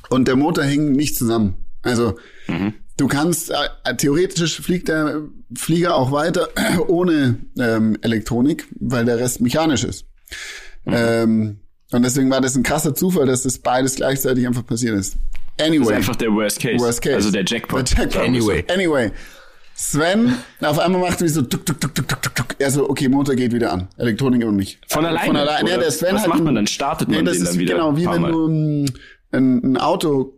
[0.09, 1.55] und der Motor hängen nicht zusammen.
[1.81, 2.17] Also
[2.97, 5.21] du kannst äh, theoretisch fliegt der
[5.57, 6.49] Flieger auch weiter
[6.87, 10.05] ohne ähm, Elektronik, weil der Rest mechanisch ist.
[10.85, 11.59] Ähm,
[11.91, 15.17] und deswegen war das ein krasser Zufall, dass das beides gleichzeitig einfach passiert ist.
[15.57, 16.83] Das Anyway, ist einfach der Worst Case.
[16.83, 17.15] Worst Case.
[17.15, 17.91] Also der Jackpot.
[17.91, 18.21] Der Jackpot.
[18.23, 18.65] Anyway.
[18.71, 19.11] Anyway.
[19.75, 22.55] Sven, auf einmal macht er so tuk, tuk, tuk, tuk, tuk, tuk, tuk.
[22.59, 23.87] Er so, okay, Motor geht wieder an.
[23.97, 24.79] Elektronik aber nicht.
[24.87, 25.69] Von alleine, Von alleine.
[25.69, 26.67] Ja, der Sven Was hat macht man dann?
[26.67, 28.31] Startet nee, man das den ist dann wieder Genau, wie wenn Mal?
[28.31, 28.91] du ein,
[29.31, 30.33] ein, ein Auto,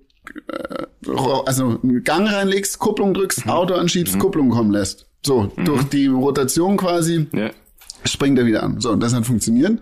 [0.50, 1.12] äh,
[1.46, 3.52] also einen Gang reinlegst, Kupplung drückst, Mhm.
[3.52, 5.06] Auto anschiebst, Kupplung kommen lässt.
[5.26, 7.50] So, durch die Rotation quasi Ja.
[8.06, 8.80] springt er wieder an.
[8.80, 9.80] So, und das hat funktioniert.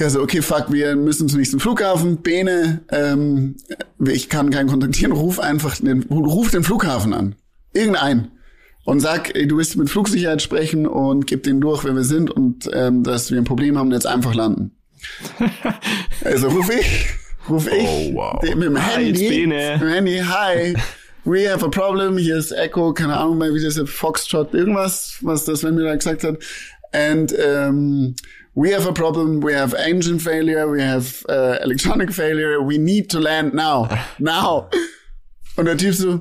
[0.00, 2.22] Ja, so, okay, fuck, wir müssen zum nächsten Flughafen.
[2.22, 3.56] Bene, ähm,
[4.02, 7.34] ich kann keinen kontaktieren, ruf einfach den, ruf den Flughafen an.
[7.74, 8.30] Irgendein.
[8.86, 12.30] Und sag, ey, du willst mit Flugsicherheit sprechen und gib denen durch, wer wir sind
[12.30, 14.72] und ähm, dass wir ein Problem haben und jetzt einfach landen.
[16.24, 17.06] also ruf ich,
[17.48, 18.40] ruf ich Oh, wow.
[18.40, 20.74] den- mit dem Handy, mit dem Handy, hi,
[21.24, 25.18] we have a problem, hier ist Echo, keine Ahnung mehr, wie das ist, Foxtrot, irgendwas,
[25.20, 26.38] was das wenn mir da gesagt hat.
[26.92, 28.14] And um,
[28.54, 33.08] we have a problem, we have engine failure, we have uh, electronic failure, we need
[33.10, 34.68] to land now, now.
[35.56, 36.20] Und der Typ so,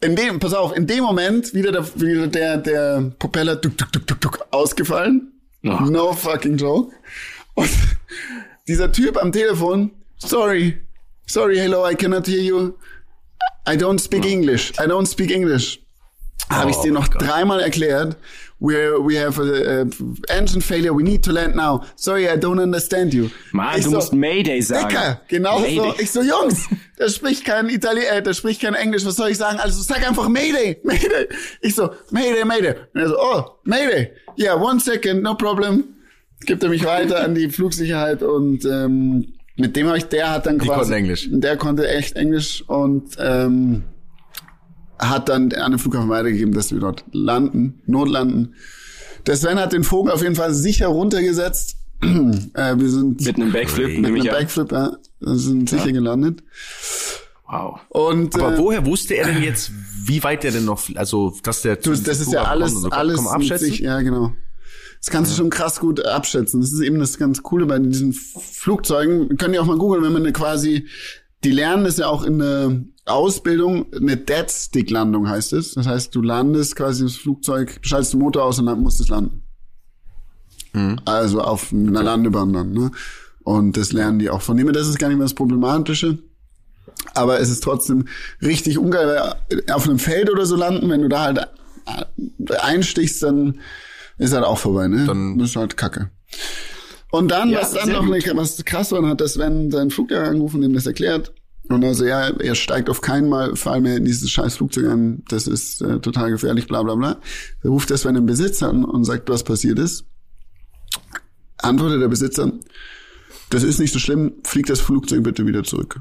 [0.00, 3.92] in dem, pass auf, in dem Moment wieder der, wieder der, der Propeller tuk, tuk,
[3.92, 5.32] tuk, tuk, tuk, ausgefallen.
[5.64, 5.80] Oh.
[5.90, 6.92] No fucking joke.
[7.54, 7.70] Und
[8.68, 10.80] dieser Typ am Telefon, sorry,
[11.26, 12.78] sorry, hello, I cannot hear you.
[13.68, 14.72] I don't speak English.
[14.78, 15.80] I don't speak English.
[16.50, 17.22] Habe ich Oh dir noch Gott.
[17.22, 18.16] dreimal erklärt.
[18.58, 19.86] We we have a, a
[20.28, 20.94] engine failure.
[20.94, 21.82] We need to land now.
[21.94, 23.30] Sorry, I don't understand you.
[23.52, 24.88] Mann, Ich du so, musst Mayday sagen.
[24.88, 25.64] Dicker, genau so.
[25.66, 26.02] Mayday.
[26.02, 26.66] Ich so, Jungs,
[26.98, 29.58] der spricht kein Italienisch, äh, der spricht kein Englisch, was soll ich sagen?
[29.60, 31.28] Also sag einfach Mayday, Mayday.
[31.60, 32.74] Ich so, Mayday, Mayday.
[32.94, 34.12] Und er so, oh, Mayday.
[34.38, 35.84] Yeah, one second, no problem.
[36.46, 40.46] Gibt er mich weiter an die Flugsicherheit und ähm, mit dem habe ich, der hat
[40.46, 41.28] dann quasi, konnten Englisch.
[41.30, 43.84] der konnte echt Englisch und ähm,
[44.98, 48.54] hat dann an den Flughafen weitergegeben, dass wir dort landen, notlanden.
[49.26, 51.76] Der Sven hat den Vogel auf jeden Fall sicher runtergesetzt.
[52.02, 54.26] äh, wir sind Mit einem Backflip, mit einem.
[54.26, 56.42] Backflip, ja, sind sicher gelandet.
[57.48, 57.80] Wow.
[57.88, 59.70] Und Aber äh, woher wusste er denn jetzt,
[60.04, 63.30] wie weit er denn noch, also, dass der du, das ist ja alles, alles mit
[63.30, 63.66] abschätzen?
[63.66, 64.32] sich, ja genau.
[64.98, 66.60] Das kannst du schon krass gut abschätzen.
[66.60, 69.36] Das ist eben das ganz Coole bei diesen Flugzeugen.
[69.36, 70.86] Können ja auch mal googeln, wenn man eine quasi,
[71.44, 75.74] die lernen das ja auch in der Ausbildung, eine Dead-Stick-Landung heißt es.
[75.74, 79.00] Das heißt, du landest quasi das Flugzeug, du schaltest den Motor aus und dann musst
[79.00, 79.42] es landen.
[80.72, 80.98] Mhm.
[81.04, 82.72] Also auf einer Landebahn dann.
[82.72, 82.90] Ne?
[83.44, 84.66] Und das lernen die auch von dem.
[84.66, 86.18] her, Das ist gar nicht mehr das Problematische.
[87.14, 88.06] Aber es ist trotzdem
[88.42, 91.48] richtig ungeil, weil auf einem Feld oder so landen, wenn du da halt
[92.60, 93.60] einstichst, dann
[94.18, 95.04] ist halt auch vorbei, ne?
[95.06, 96.10] Dann- das ist halt Kacke.
[97.10, 100.28] Und dann, Ja, was dann noch eine, was krass war, hat das Sven seinen Fluglehrer
[100.28, 101.32] angerufen, dem das erklärt.
[101.68, 105.46] Und also ja, er steigt auf keinen Fall mehr in dieses scheiß Flugzeug an, das
[105.46, 107.20] ist äh, total gefährlich, bla bla bla.
[107.62, 110.04] Da ruft der Sven den Besitzer an und sagt, was passiert ist.
[111.58, 112.52] Antwortet der Besitzer,
[113.50, 116.00] das ist nicht so schlimm, flieg das Flugzeug bitte wieder zurück.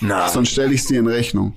[0.00, 1.54] Na, Sonst stelle ich es dir in Rechnung.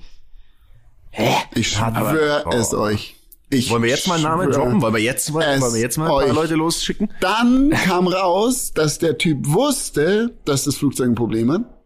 [1.10, 1.34] hä?
[1.54, 2.50] Ich schwöre oh.
[2.54, 3.16] es euch.
[3.52, 4.80] Ich Wollen wir jetzt mal einen Namen droppen?
[4.80, 6.34] Wollen wir jetzt wollen wir jetzt mal ein paar.
[6.34, 7.12] Leute losschicken?
[7.20, 11.79] Dann kam raus, dass der Typ wusste, dass das Flugzeug ein Problem hat.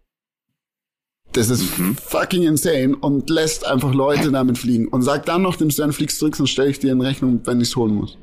[1.34, 1.96] Das ist Mhm.
[1.96, 6.18] fucking insane und lässt einfach Leute damit fliegen und sagt dann noch dem Stern, fliegst
[6.18, 8.16] zurück, sonst stelle ich dir in Rechnung, wenn ich es holen muss.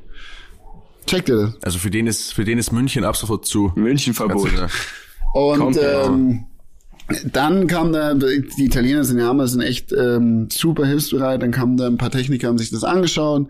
[1.06, 1.64] Checkt ihr das?
[1.64, 3.72] Also für den ist, für den ist München ab sofort zu.
[3.76, 4.50] Münchenverbot.
[4.56, 4.76] Kannst
[5.34, 6.46] Und ähm,
[7.34, 11.42] dann kam da, die Italiener sind ja Hammer, sind echt ähm, super hilfsbereit.
[11.42, 13.48] Dann kamen da ein paar Techniker, haben sich das angeschaut,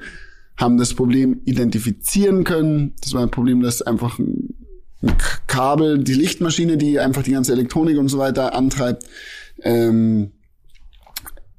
[0.57, 2.93] haben das Problem identifizieren können.
[3.01, 4.55] Das war ein Problem, dass einfach ein
[5.47, 9.03] Kabel, die Lichtmaschine, die einfach die ganze Elektronik und so weiter antreibt,
[9.63, 10.31] ähm,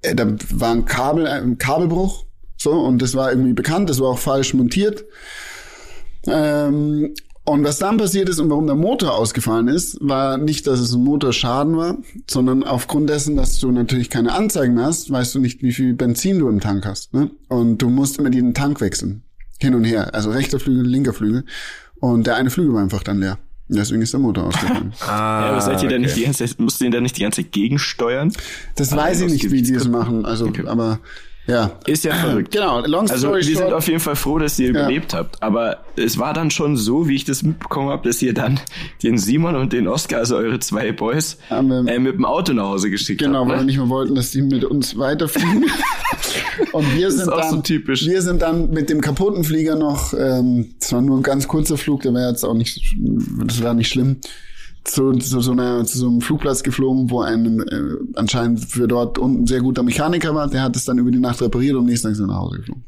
[0.03, 4.09] äh, da war ein Kabel, ein Kabelbruch, so, und das war irgendwie bekannt, das war
[4.09, 5.05] auch falsch montiert.
[6.27, 10.79] Ähm, und was dann passiert ist und warum der Motor ausgefallen ist, war nicht, dass
[10.79, 11.99] es ein Motorschaden war,
[12.31, 16.39] sondern aufgrund dessen, dass du natürlich keine Anzeigen hast, weißt du nicht, wie viel Benzin
[16.39, 17.13] du im Tank hast.
[17.15, 17.31] Ne?
[17.49, 19.25] Und du musst immer den Tank wechseln.
[19.59, 20.15] Hin und her.
[20.15, 21.45] Also rechter Flügel, linker Flügel.
[21.99, 23.39] Und der eine Flügel war einfach dann leer.
[23.69, 24.93] Deswegen ist der Motor ausgefallen.
[25.01, 25.99] Ah, Ja, aber seid ihr okay.
[25.99, 28.33] nicht die ganze Zeit, musst du ihn da nicht die ganze Zeit gegensteuern?
[28.77, 30.25] Das Also weiß ich nicht, wie die es machen.
[30.27, 30.99] Also, aber
[31.47, 31.73] ja.
[31.87, 32.53] Ist ja verrückt.
[32.53, 33.73] Genau, long Also story wir sind short.
[33.73, 35.43] auf jeden Fall froh, dass ihr überlebt habt.
[35.43, 38.61] Aber es war dann schon so, wie ich das mitbekommen habe, dass ihr dann
[39.03, 42.65] den Simon und den Oscar, also eure zwei Boys, wir- äh, mit dem Auto nach
[42.65, 43.49] Hause geschickt Genau, habt.
[43.51, 43.67] weil wir Ne?
[43.67, 45.65] nicht mehr wollten, dass die mit uns weiterfliegen.
[46.73, 50.75] Und wir ist sind dann, so wir sind dann mit dem kaputten Flieger noch, ähm,
[50.81, 52.95] das war nur ein ganz kurzer Flug, der war jetzt auch nicht,
[53.47, 54.17] das war nicht schlimm,
[54.85, 59.19] zu, zu so einer, zu so einem Flugplatz geflogen, wo ein äh, anscheinend für dort
[59.19, 60.49] unten sehr guter Mechaniker war.
[60.49, 62.41] Der hat es dann über die Nacht repariert und am nächsten Tag sind wir nach
[62.41, 62.85] Hause geflogen.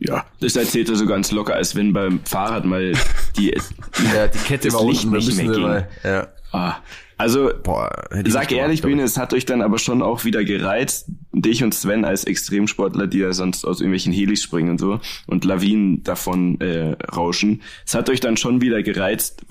[0.00, 2.92] Ja, das erzählt er so ganz locker, als wenn beim Fahrrad mal
[3.36, 3.50] die,
[4.14, 5.62] Ja, die Kette das war Licht unten, nicht mehr ging.
[5.62, 6.28] mal, ja.
[6.50, 6.76] Ah,
[7.16, 7.88] also Boah,
[8.26, 8.82] Sag ehrlich.
[8.82, 13.06] Bene, es hat euch dann aber schon auch wieder gereizt, dich und Sven als Extremsportler,
[13.06, 17.62] die ja sonst aus irgendwelchen Helis springen und so und Lawinen davon äh, rauschen.
[17.86, 19.44] Es hat euch dann schon wieder gereizt,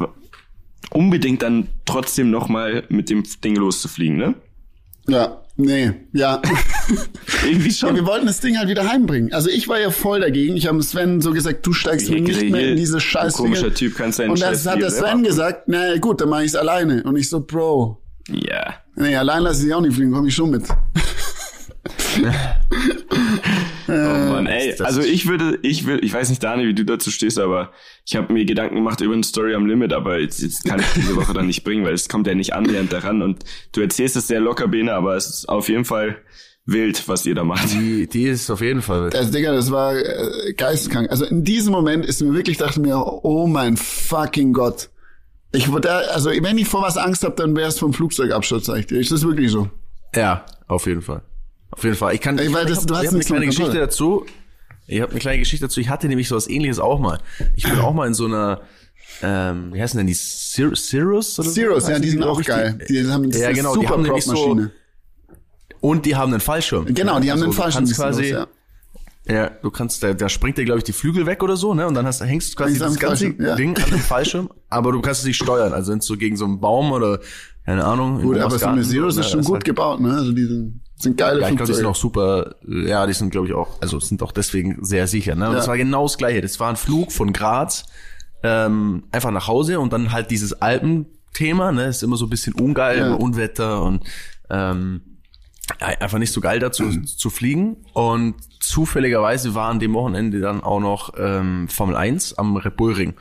[0.90, 4.36] unbedingt dann trotzdem nochmal mit dem Ding loszufliegen, ne?
[5.08, 6.42] Ja, nee, ja.
[7.46, 7.96] Irgendwie Ja, schon.
[7.96, 9.34] wir wollten das Ding halt wieder heimbringen.
[9.34, 10.56] Also ich war ja voll dagegen.
[10.58, 13.74] Ich habe Sven so gesagt, du steigst Hier, nicht mehr in diese du scheiß komischer
[13.74, 16.56] Typ, kannst deinen Und das hat der Sven gesagt, na gut, dann mache ich es
[16.56, 17.04] alleine.
[17.04, 18.76] Und ich so, Bro, Ja.
[18.96, 20.64] nee, allein lasse ich auch nicht fliegen, komme ich schon mit.
[23.92, 27.12] Oh Mann, ey, also ich würde, ich will, ich weiß nicht, Dani, wie du dazu
[27.12, 27.72] stehst, aber
[28.06, 30.86] ich habe mir Gedanken gemacht über eine Story am Limit, aber jetzt, jetzt kann ich
[30.96, 34.16] diese Woche dann nicht bringen, weil es kommt ja nicht annähernd daran und du erzählst
[34.16, 36.18] es sehr locker, Bene, aber es ist auf jeden Fall
[36.66, 37.72] wild, was ihr da macht.
[37.74, 39.10] Die, die ist auf jeden Fall.
[39.14, 41.10] Also Digga, das war äh, geisteskrank.
[41.10, 44.90] Also in diesem Moment ist mir wirklich, dachte mir, oh mein fucking Gott.
[45.52, 48.80] Ich wurde, also wenn ich vor was Angst habe, dann wäre es vom Flugzeugabsturz, sag
[48.80, 49.00] ich dir.
[49.00, 49.70] Ist das wirklich so?
[50.16, 51.24] Ja, auf jeden Fall.
[51.72, 52.14] Auf jeden Fall.
[52.14, 54.26] Ich kann, ich, weil das- ich hab, du hast ich hab eine kleine Geschichte dazu.
[54.88, 55.80] Ich habe eine kleine Geschichte dazu.
[55.80, 57.20] Ich hatte nämlich sowas ähnliches auch mal.
[57.56, 58.62] Ich bin auch mal in so einer,
[59.22, 60.14] ähm, wie heißen denn die?
[60.14, 61.40] Cir Cirrus?
[61.40, 61.54] Oder so?
[61.56, 62.78] Zeros, ja, die sind auch geil.
[62.90, 64.58] Die haben das ja, genau, die haben nämlich so,
[65.80, 66.86] und die haben einen Fallschirm.
[66.86, 68.48] Genau, die haben Also den du falschen kannst quasi, ja.
[69.28, 71.88] Ja, du kannst, da, da springt dir, glaube ich, die Flügel weg oder so, ne?
[71.88, 73.56] Und dann hast, hängst du quasi das ganze Fallschirm, ja.
[73.56, 75.74] Ding an dem Fallschirm, aber du kannst es nicht steuern.
[75.74, 77.20] Also wenn du so gegen so einen Baum oder,
[77.66, 78.22] keine Ahnung.
[78.22, 80.12] Gut, aber so eine ne, ist schon gut halt- gebaut, ne?
[80.14, 83.30] Also die sind, sind geile Ja, ich glaube, die sind auch super, ja, die sind,
[83.32, 85.36] glaube ich, auch, also sind auch deswegen sehr sicher.
[85.36, 85.46] Ne?
[85.48, 85.58] Und Ja.
[85.58, 86.42] das war genau das Gleiche.
[86.42, 87.86] Das war ein Flug von Graz
[88.44, 92.54] ähm, einfach nach Hause und dann halt dieses Alpenthema, ne, ist immer so ein bisschen
[92.54, 93.14] ungeil, Ja.
[93.14, 94.04] Unwetter und
[94.50, 95.02] ähm,
[95.80, 97.78] einfach nicht so geil dazu zu fliegen.
[97.94, 102.94] Und zufälligerweise war an dem Wochenende dann auch noch ähm, Formel 1 am Red Bull
[102.94, 103.14] Ring.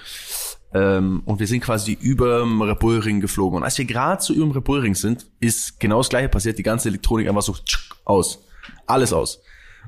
[0.72, 3.58] Ähm, und wir sind quasi über dem Red Bull Ring geflogen.
[3.58, 6.28] Und als wir gerade so über dem Red Bull Ring sind, ist genau das gleiche
[6.28, 6.58] passiert.
[6.58, 8.44] Die ganze Elektronik einfach so tschuck, aus.
[8.86, 9.40] Alles aus.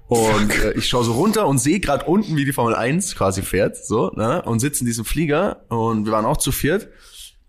[0.08, 3.42] Und äh, ich schaue so runter und sehe gerade unten, wie die Formel 1 quasi
[3.42, 4.42] fährt, so, ne?
[4.42, 6.88] Und sitze in diesem Flieger und wir waren auch zu viert.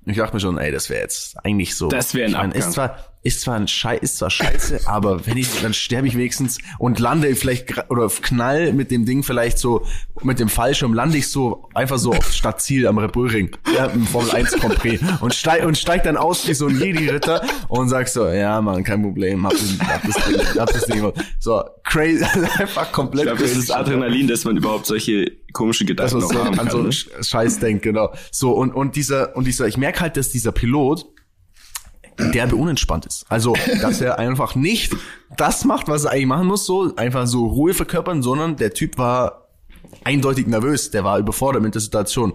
[0.05, 1.87] Und ich dachte mir schon, ey, das wäre jetzt eigentlich so.
[1.87, 2.51] Das wär ein Abgang.
[2.51, 6.15] ist zwar, ist zwar ein Schei ist zwar scheiße, aber wenn ich, dann sterbe ich
[6.17, 9.85] wenigstens und lande vielleicht oder knall mit dem Ding vielleicht so,
[10.23, 13.85] mit dem Fallschirm lande ich so einfach so auf Stadtziel am Red Bull Ring, ja,
[13.85, 17.89] im Formel 1 Grand und steig, und steig dann aus wie so ein Jedi-Ritter und
[17.89, 21.11] sag so, ja man, kein Problem, hab, das- hab das Ding, hab das Ding.
[21.39, 22.23] So, crazy,
[22.59, 23.59] einfach komplett Ich glaube, das crazy.
[23.61, 26.65] ist das Adrenalin, dass man überhaupt solche komischen dass Gedanken man noch so haben an
[26.69, 26.79] so kann.
[26.79, 26.91] einen Ne?
[26.93, 28.13] Sch- Scheiß denkt, genau.
[28.31, 31.05] So, und, und dieser, und dieser, ich merke halt, dass dieser Pilot
[32.17, 33.25] derbe unentspannt ist.
[33.29, 34.95] Also, dass er einfach nicht
[35.37, 38.97] das macht, was er eigentlich machen muss, so einfach so Ruhe verkörpern, sondern der Typ
[38.97, 39.47] war
[40.03, 42.33] eindeutig nervös, der war überfordert mit der Situation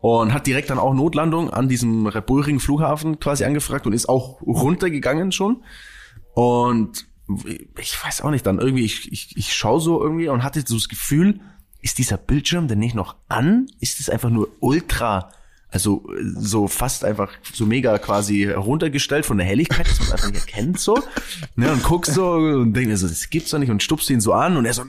[0.00, 2.24] und hat direkt dann auch Notlandung an diesem Red
[2.60, 5.62] Flughafen quasi angefragt und ist auch runtergegangen schon.
[6.34, 7.06] Und
[7.78, 10.74] ich weiß auch nicht, dann irgendwie, ich, ich, ich schaue so irgendwie und hatte so
[10.74, 11.40] das Gefühl,
[11.82, 13.66] ist dieser Bildschirm denn nicht noch an?
[13.78, 15.30] Ist es einfach nur ultra,
[15.70, 20.30] also äh, so fast einfach so mega quasi runtergestellt von der Helligkeit, dass man einfach
[20.30, 20.98] nicht erkennt so.
[21.56, 24.20] Ne, und guckst so und denk mir so, das gibt's doch nicht und stupst ihn
[24.20, 24.84] so an und er so,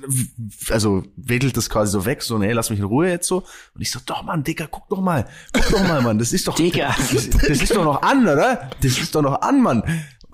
[0.69, 3.43] also wedelt das quasi so weg, so, nee, lass mich in Ruhe jetzt so.
[3.75, 6.47] Und ich so, doch Mann, Dicker, guck doch mal, guck doch mal, Mann, das ist
[6.47, 6.95] doch, Digga.
[7.13, 8.69] das, das ist doch noch an, oder?
[8.81, 9.83] Das ist doch noch an, Mann.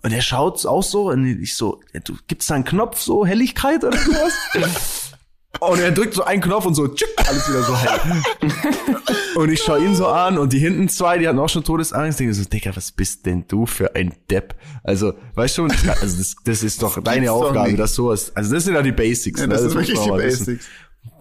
[0.03, 3.83] Und er schaut auch so und ich so, du, gibt's da einen Knopf, so Helligkeit
[3.83, 5.06] oder sowas?
[5.59, 7.99] Und er drückt so einen Knopf und so, tschick, alles wieder so hell.
[9.35, 12.19] Und ich schaue ihn so an und die hinten zwei, die hatten auch schon Todesangst.
[12.19, 14.55] Ich denke so, Digga, was bist denn du für ein Depp?
[14.83, 18.35] Also, weißt du, das, also das, das ist doch deine gibt's doch Aufgabe, dass sowas,
[18.35, 19.39] also das sind ja die Basics.
[19.39, 19.53] Ja, ne?
[19.53, 20.45] das sind muss wirklich die wissen.
[20.45, 20.67] Basics.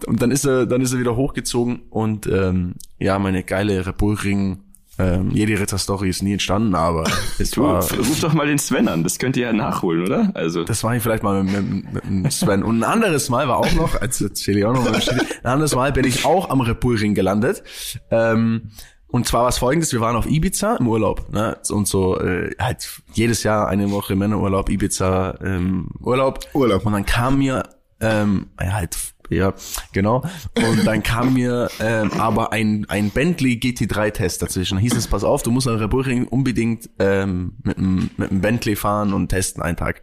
[0.05, 3.97] Und dann ist er, dann ist er wieder hochgezogen und ähm, ja, meine geile Red
[3.97, 4.63] Bull Ring,
[4.99, 7.03] ähm, jede Ritter-Story ist nie entstanden, aber
[7.39, 10.31] es Du, war, ruf doch mal den Sven an, das könnt ihr ja nachholen, oder?
[10.33, 12.63] Also, das war ich vielleicht mal mit, mit, mit dem Sven.
[12.63, 15.75] Und ein anderes Mal war auch noch, als erzähle ich auch noch mal, ein anderes
[15.75, 17.63] Mal bin ich auch am Red Bull Ring gelandet.
[18.09, 18.71] Ähm,
[19.09, 21.57] und zwar war es folgendes, wir waren auf Ibiza im Urlaub, ne?
[21.69, 26.39] Und so äh, halt jedes Jahr eine Woche Männerurlaub, Ibiza ähm, Urlaub.
[26.53, 26.85] Urlaub.
[26.85, 27.63] Und dann kam mir
[28.01, 28.97] ähm, halt
[29.29, 29.53] ja,
[29.93, 30.23] genau.
[30.55, 34.75] Und dann kam mir ähm, aber ein, ein Bentley GT3-Test dazwischen.
[34.75, 38.41] Da hieß es, pass auf, du musst Bull Ring unbedingt ähm, mit einem mit einem
[38.41, 40.01] Bentley fahren und testen einen Tag.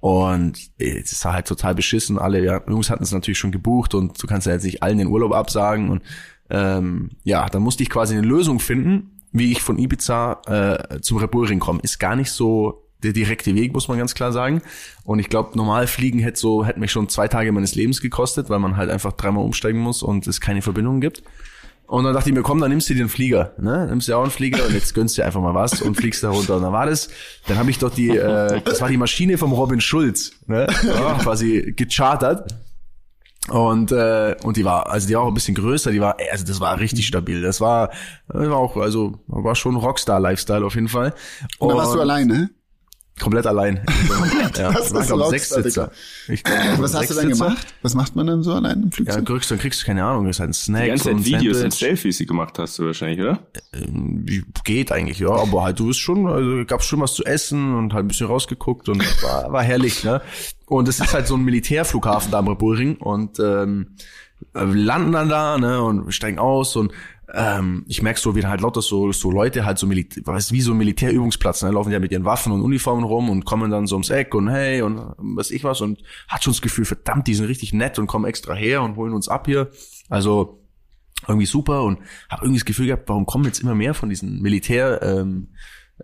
[0.00, 2.18] Und äh, es war halt total beschissen.
[2.18, 4.98] Alle ja, Jungs hatten es natürlich schon gebucht und du kannst ja jetzt nicht allen
[4.98, 5.90] den Urlaub absagen.
[5.90, 6.02] Und
[6.50, 11.18] ähm, ja, dann musste ich quasi eine Lösung finden, wie ich von Ibiza äh, zum
[11.18, 11.80] Red komme.
[11.82, 14.62] Ist gar nicht so der direkte Weg, muss man ganz klar sagen.
[15.04, 18.50] Und ich glaube, normal fliegen hätte so, hätte mich schon zwei Tage meines Lebens gekostet,
[18.50, 21.22] weil man halt einfach dreimal umsteigen muss und es keine Verbindung gibt.
[21.88, 23.86] Und dann dachte ich mir, komm, dann nimmst du dir den Flieger, ne?
[23.86, 26.22] Nimmst du auch einen Flieger und jetzt gönnst du dir einfach mal was und fliegst
[26.22, 26.56] da runter.
[26.56, 27.08] Und dann war das,
[27.46, 30.66] dann habe ich doch die, äh, das war die Maschine vom Robin Schulz, ne?
[30.84, 32.54] Ja, quasi gechartert.
[33.48, 36.44] Und äh, und die war also die war auch ein bisschen größer, die war also
[36.44, 37.40] das war richtig stabil.
[37.40, 37.90] Das war,
[38.28, 41.14] das war auch also war schon Rockstar Lifestyle auf jeden Fall.
[41.58, 42.50] Und dann warst du alleine?
[43.18, 43.84] Komplett allein.
[44.56, 45.30] ja, Das war, ist glaub, Rockstar,
[45.62, 45.90] Sechssitzer.
[46.28, 47.44] Ich glaub, Was hast du dann Sechssitzer.
[47.46, 47.66] gemacht?
[47.82, 49.26] Was macht man dann so allein im Ja, Flugzeug?
[49.26, 50.82] kriegst, dann kriegst du keine Ahnung, ist halt ein Snack.
[50.84, 51.74] die ganze Zeit Videos und.
[51.74, 53.38] Selfies die gemacht hast du wahrscheinlich, oder?
[53.88, 57.74] Wie- Geht eigentlich, ja, aber halt, du bist schon, also gab's schon was zu essen
[57.74, 60.20] und halt ein bisschen rausgeguckt und war, war herrlich, ne?
[60.66, 63.96] Und es ist halt so ein Militärflughafen da am Red Bull Ring und ähm,
[64.52, 66.92] wir landen dann da, ne, und wir steigen aus und
[67.34, 70.62] ähm, ich merk so, wie halt lauter so, so Leute halt so Militär, weißt, wie
[70.62, 73.96] so Militärübungsplatz, ne, laufen ja mit ihren Waffen und Uniformen rum und kommen dann so
[73.96, 77.34] ums Eck und hey und was ich was und hat schon das Gefühl, verdammt, die
[77.34, 79.70] sind richtig nett und kommen extra her und holen uns ab hier.
[80.08, 80.62] Also
[81.26, 81.98] irgendwie super und
[82.30, 85.48] habe irgendwie das Gefühl gehabt, warum kommen jetzt immer mehr von diesen Militär ähm,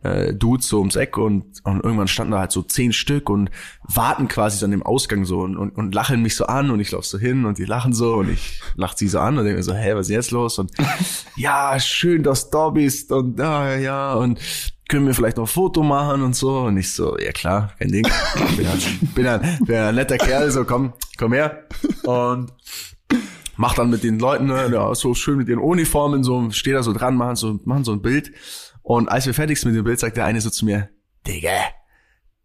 [0.02, 3.50] äh, Dudes so ums Eck und, und irgendwann standen da halt so zehn Stück und
[3.82, 6.80] warten quasi so an dem Ausgang so und, und, und lachen mich so an und
[6.80, 9.44] ich lauf so hin und die lachen so und ich lach sie so an und
[9.44, 10.58] denke mir so, hä, was ist jetzt los?
[10.58, 10.72] Und
[11.36, 14.40] ja, schön, dass du da bist und ja, ja und
[14.88, 17.90] können wir vielleicht noch ein Foto machen und so und ich so, ja klar, kein
[17.90, 18.06] Ding.
[18.56, 18.78] Bin ein,
[19.14, 21.64] bin ein, bin ein netter Kerl, so komm, komm her
[22.04, 22.52] und
[23.56, 26.82] mach dann mit den Leuten, ne, ja, so schön mit ihren Uniformen, so, steht da
[26.82, 28.32] so dran, machen so, machen so ein Bild.
[28.84, 30.90] Und als wir fertig sind mit dem Bild, sagt der eine so zu mir,
[31.26, 31.50] Digga,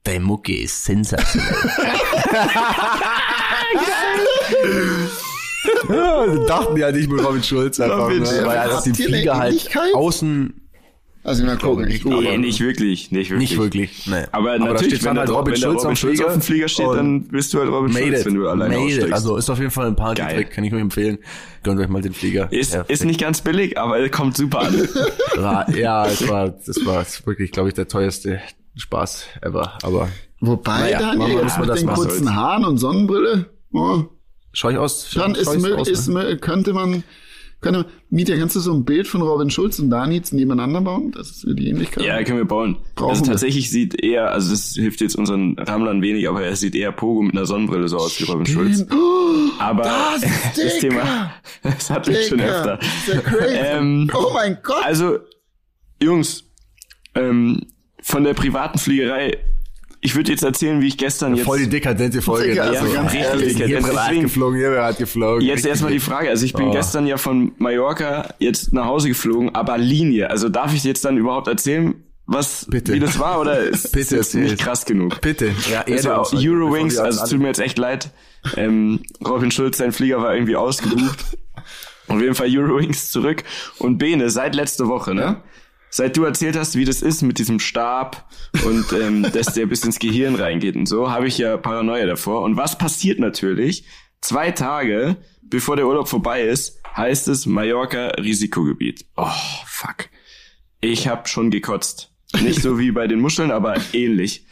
[0.03, 1.53] dein Mucke ist sensationell.
[5.89, 9.69] ja, dachten die halt, ich bin Robin Schulz einfach, ne, weil ihr eine Flieger halt
[9.93, 10.58] außen
[11.29, 13.51] Also mal gucken, ich Nee, nicht wirklich, nicht wirklich.
[13.51, 14.27] nicht wirklich, ne.
[14.31, 16.33] Aber, da natürlich, steht wenn, dann halt Robin wenn Schulz Robin am Schulz Flieger auf
[16.33, 19.13] dem Flieger steht, dann bist du halt Robin Schulz, it, wenn du alleine aussteigst.
[19.13, 21.19] Also ist auf jeden Fall ein Party-Trick, kann ich euch empfehlen.
[21.61, 22.51] Gönnt euch mal den Flieger.
[22.51, 24.87] ist, ist nicht ganz billig, aber kommt super an.
[25.75, 28.41] Ja, es war, das war wirklich, glaube ich, der teuerste
[28.75, 29.77] Spaß ever.
[29.83, 31.95] Aber Wobei, Naja, müssen wir mit das den machen.
[32.01, 34.03] kurzen Haaren und Sonnenbrille, oh,
[34.51, 35.11] schau ich aus.
[35.13, 36.37] dann schau ist, ich mö- aus, ist, ne?
[36.37, 37.03] könnte man
[37.61, 41.11] Können, Mieter, kannst du so ein Bild von Robin Schulz und Danitz nebeneinander bauen?
[41.11, 42.05] Das ist die Ähnlichkeit.
[42.05, 42.77] Ja, können wir bauen.
[42.95, 43.31] Brauchen also wir.
[43.31, 47.21] tatsächlich sieht er, also das hilft jetzt unseren Rammlern wenig, aber er sieht eher Pogo
[47.21, 48.85] mit einer Sonnenbrille so aus wie Robin Schulz.
[48.91, 50.21] Oh, Aber Das,
[50.55, 50.79] das Dicker!
[50.79, 52.79] Thema, das hatten wir schon Digga, öfter.
[53.51, 54.85] Ähm, oh mein Gott.
[54.85, 55.19] Also,
[56.01, 56.45] Jungs,
[57.15, 57.65] ähm,
[58.01, 59.37] von der privaten Fliegerei,
[60.01, 61.45] ich würde jetzt erzählen, wie ich gestern jetzt...
[61.45, 62.49] Voll die dekadente Folge.
[62.49, 65.41] Digga, Also, also ganz richtig ehrlich, Hier privat geflogen, hier privat geflogen.
[65.41, 65.69] Jetzt Richtig.
[65.71, 66.29] erstmal die Frage.
[66.29, 66.71] Also ich bin Oh.
[66.71, 70.29] gestern ja von Mallorca jetzt nach Hause geflogen, aber Linie.
[70.29, 72.93] Also darf ich jetzt dann überhaupt erzählen, was, Bitte.
[72.93, 74.43] wie das war oder ist Bitte ist erzähl.
[74.43, 75.19] nicht krass genug?
[75.21, 75.51] Bitte.
[75.71, 78.11] Ja, Es war auch Eurowings, also es tut mir jetzt echt leid.
[78.55, 81.37] Ähm, Robin Schulz, sein Flieger war irgendwie ausgebucht.
[82.07, 83.43] Auf jeden Fall Eurowings zurück.
[83.79, 85.41] Und Bene, seit letzter Woche, ne?
[85.89, 88.29] Seit du erzählt hast, wie das ist mit diesem Stab
[88.65, 92.41] und ähm, dass der bis ins Gehirn reingeht und so, habe ich ja Paranoia davor.
[92.43, 93.85] Und was passiert natürlich?
[94.21, 95.17] Zwei Tage
[95.49, 99.05] bevor der Urlaub vorbei ist, heißt es Mallorca Risikogebiet.
[99.17, 99.27] Oh,
[99.65, 100.09] fuck.
[100.81, 102.11] Ich habe schon gekotzt.
[102.41, 104.45] Nicht so wie bei den Muscheln, aber ähnlich.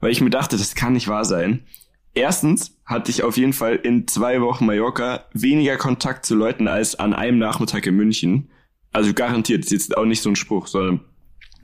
[0.00, 1.66] Weil ich mir dachte, das kann nicht wahr sein.
[2.14, 6.98] Erstens hatte ich auf jeden Fall in zwei Wochen Mallorca weniger Kontakt zu Leuten als
[6.98, 8.50] an einem Nachmittag in München.
[8.92, 11.00] Also garantiert, ist jetzt auch nicht so ein Spruch, sondern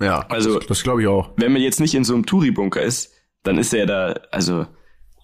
[0.00, 1.30] Ja, Also- das, das glaube ich auch.
[1.36, 3.12] wenn man jetzt nicht in so einem Touri-Bunker ist,
[3.44, 4.66] dann ist er da, also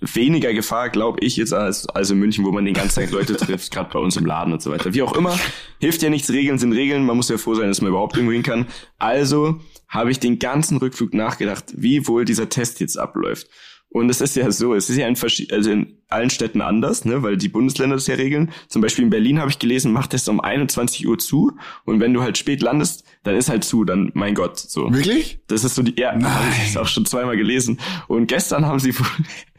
[0.03, 3.37] weniger Gefahr, glaube ich, jetzt als, als in München, wo man den ganzen Tag Leute
[3.37, 4.95] trifft, gerade bei uns im Laden und so weiter.
[4.95, 5.39] Wie auch immer,
[5.79, 8.33] hilft ja nichts, Regeln sind Regeln, man muss ja froh sein, dass man überhaupt irgendwo
[8.33, 8.67] hin kann.
[8.99, 13.49] Also habe ich den ganzen Rückflug nachgedacht, wie wohl dieser Test jetzt abläuft.
[13.93, 15.17] Und es ist ja so, es ist ja in,
[15.51, 18.53] also in allen Städten anders, ne, weil die Bundesländer das ja regeln.
[18.69, 21.53] Zum Beispiel in Berlin habe ich gelesen, macht es um 21 Uhr zu.
[21.85, 24.93] Und wenn du halt spät landest, dann ist halt zu, dann mein Gott, so.
[24.93, 25.41] Wirklich?
[25.49, 27.81] Das ist so die, ja, habe ich auch schon zweimal gelesen.
[28.07, 29.07] Und gestern haben sie wohl,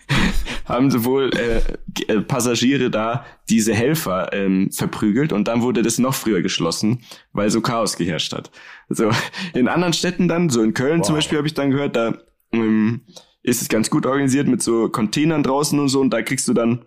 [0.66, 6.00] haben sie wohl äh, äh, Passagiere da diese Helfer ähm, verprügelt und dann wurde das
[6.00, 8.50] noch früher geschlossen, weil so Chaos geherrscht hat.
[8.88, 9.12] So
[9.54, 12.18] in anderen Städten dann, so in Köln zum Beispiel habe ich dann gehört, da
[12.54, 13.02] ähm,
[13.44, 16.54] ist es ganz gut organisiert mit so Containern draußen und so und da kriegst du
[16.54, 16.86] dann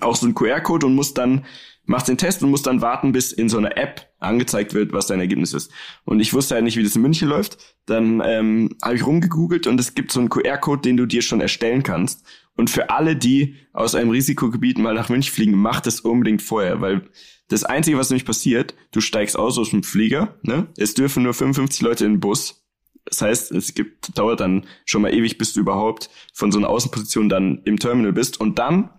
[0.00, 1.44] auch so einen QR-Code und musst dann,
[1.84, 5.06] machst den Test und musst dann warten, bis in so einer App angezeigt wird, was
[5.06, 5.70] dein Ergebnis ist.
[6.04, 7.58] Und ich wusste halt nicht, wie das in München läuft.
[7.86, 11.40] Dann ähm, habe ich rumgegoogelt und es gibt so einen QR-Code, den du dir schon
[11.40, 12.24] erstellen kannst.
[12.54, 16.80] Und für alle, die aus einem Risikogebiet mal nach München fliegen, macht es unbedingt vorher,
[16.80, 17.08] weil
[17.48, 20.68] das Einzige, was nämlich passiert, du steigst aus aus dem Flieger, ne?
[20.76, 22.61] Es dürfen nur 55 Leute in den Bus.
[23.04, 26.68] Das heißt, es gibt, dauert dann schon mal ewig, bis du überhaupt von so einer
[26.68, 28.40] Außenposition dann im Terminal bist.
[28.40, 28.90] Und dann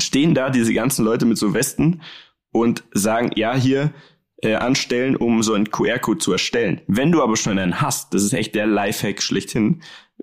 [0.00, 2.02] stehen da diese ganzen Leute mit so Westen
[2.50, 3.92] und sagen, ja, hier
[4.42, 6.80] äh, anstellen, um so einen QR-Code zu erstellen.
[6.86, 9.82] Wenn du aber schon einen hast, das ist echt der Lifehack schlechthin,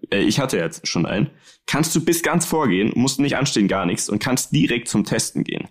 [0.09, 1.29] äh, ich hatte jetzt schon einen,
[1.65, 5.43] kannst du bis ganz vorgehen, musst nicht anstehen, gar nichts und kannst direkt zum Testen
[5.43, 5.67] gehen.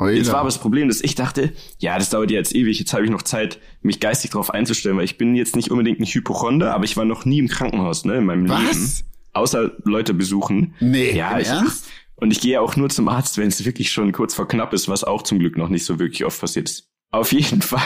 [0.00, 0.16] Oida.
[0.16, 3.04] Jetzt war aber das Problem, dass ich dachte, ja, das dauert jetzt ewig, jetzt habe
[3.04, 6.74] ich noch Zeit, mich geistig darauf einzustellen, weil ich bin jetzt nicht unbedingt ein Hypochonder,
[6.74, 8.60] aber ich war noch nie im Krankenhaus, ne, in meinem Was?
[8.60, 8.92] Leben.
[9.32, 10.74] Außer Leute besuchen.
[10.80, 11.86] Nee, ja, ich, Ernst?
[12.16, 14.88] Und ich gehe auch nur zum Arzt, wenn es wirklich schon kurz vor knapp ist,
[14.88, 16.88] was auch zum Glück noch nicht so wirklich oft passiert ist.
[17.10, 17.80] Auf jeden Fall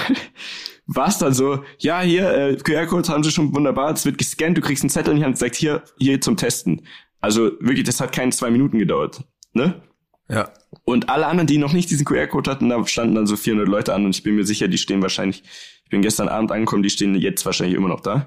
[0.86, 4.56] war es dann so, ja, hier, äh, QR-Codes haben sie schon wunderbar, es wird gescannt,
[4.56, 6.86] du kriegst einen Zettel in die Hand und sagst, hier, hier zum Testen.
[7.20, 9.24] Also wirklich, das hat keine zwei Minuten gedauert.
[9.54, 9.82] Ne?
[10.28, 10.50] Ja.
[10.84, 13.94] Und alle anderen, die noch nicht diesen QR-Code hatten, da standen dann so 400 Leute
[13.94, 15.42] an und ich bin mir sicher, die stehen wahrscheinlich,
[15.84, 18.26] ich bin gestern Abend angekommen, die stehen jetzt wahrscheinlich immer noch da.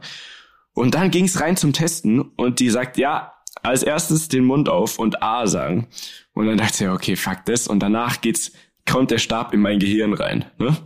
[0.74, 3.34] Und dann ging's rein zum Testen und die sagt, ja,
[3.64, 5.88] als erstes den Mund auf und A sagen.
[6.34, 7.68] Und dann dachte ich, okay, fuck das.
[7.68, 8.52] Und danach geht's,
[8.86, 10.46] kommt der Stab in mein Gehirn rein.
[10.60, 10.78] Ne?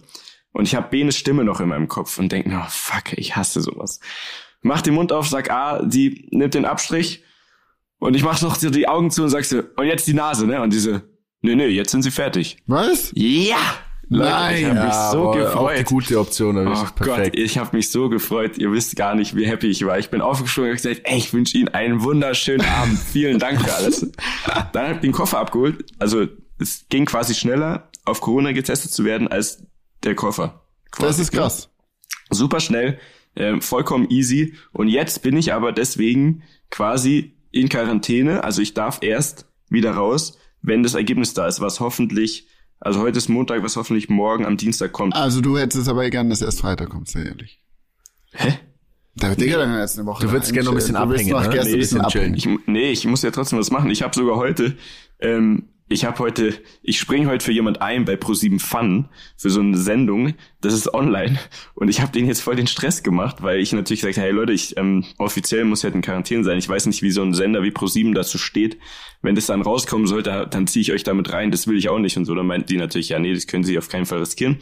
[0.54, 3.62] Und ich habe Benes Stimme noch in meinem Kopf und denke, oh, fuck, ich hasse
[3.62, 4.00] sowas.
[4.62, 7.24] Mach den Mund auf, sag A, die nimmt den Abstrich
[8.02, 10.46] und ich mach noch so die Augen zu und sag so, und jetzt die Nase,
[10.46, 10.62] ne?
[10.62, 11.04] Und diese,
[11.42, 12.58] nee, nee, jetzt sind sie fertig.
[12.68, 13.12] Was?
[13.16, 13.56] Ja!
[14.14, 15.86] Leute, Nein, ich habe mich Ja, so Auch die gefreut.
[15.86, 17.40] gute Option, Oh ist Gott, perfekt.
[17.40, 18.58] ich habe mich so gefreut.
[18.58, 19.98] Ihr wisst gar nicht, wie happy ich war.
[20.00, 23.00] Ich bin aufgesprungen und gesagt, ey, ich wünsche Ihnen einen wunderschönen Abend.
[23.00, 24.02] Vielen Dank für alles.
[24.74, 25.86] Dann habe ich den Koffer abgeholt.
[25.98, 26.28] Also
[26.60, 29.64] es ging quasi schneller, auf Corona getestet zu werden, als
[30.04, 30.66] der Koffer.
[30.92, 31.08] Quasi.
[31.08, 31.70] Das ist krass.
[32.32, 33.00] Super schnell,
[33.38, 34.56] ähm, vollkommen easy.
[34.74, 38.44] Und jetzt bin ich aber deswegen quasi in Quarantäne.
[38.44, 42.48] Also ich darf erst wieder raus, wenn das Ergebnis da ist, was hoffentlich,
[42.80, 45.16] also heute ist Montag, was hoffentlich morgen am Dienstag kommt.
[45.16, 47.62] Also du hättest es aber gern, dass erst Freitag kommt, sehr ehrlich.
[48.32, 48.54] Hä?
[49.16, 50.26] Da Digga, dann jetzt eine Woche.
[50.26, 51.50] Du würdest gerne noch ein bisschen abhängen, noch ne?
[51.50, 52.34] gerne ein Nee, bisschen.
[52.34, 53.90] Ich, nee, ich muss ja trotzdem was machen.
[53.90, 54.78] Ich habe sogar heute,
[55.20, 59.60] ähm, ich habe heute, ich springe heute für jemand ein bei Pro7 Fun für so
[59.60, 60.34] eine Sendung.
[60.62, 61.38] Das ist online
[61.76, 64.54] und ich habe denen jetzt voll den Stress gemacht, weil ich natürlich gesagt hey Leute,
[64.54, 66.58] ich ähm, offiziell muss halt in Quarantäne sein.
[66.58, 68.78] Ich weiß nicht, wie so ein Sender wie Pro7 dazu steht.
[69.22, 71.52] Wenn das dann rauskommen sollte, dann ziehe ich euch damit rein.
[71.52, 72.34] Das will ich auch nicht und so.
[72.34, 74.60] Dann meinten die natürlich, ja, nee, das können sie auf keinen Fall riskieren.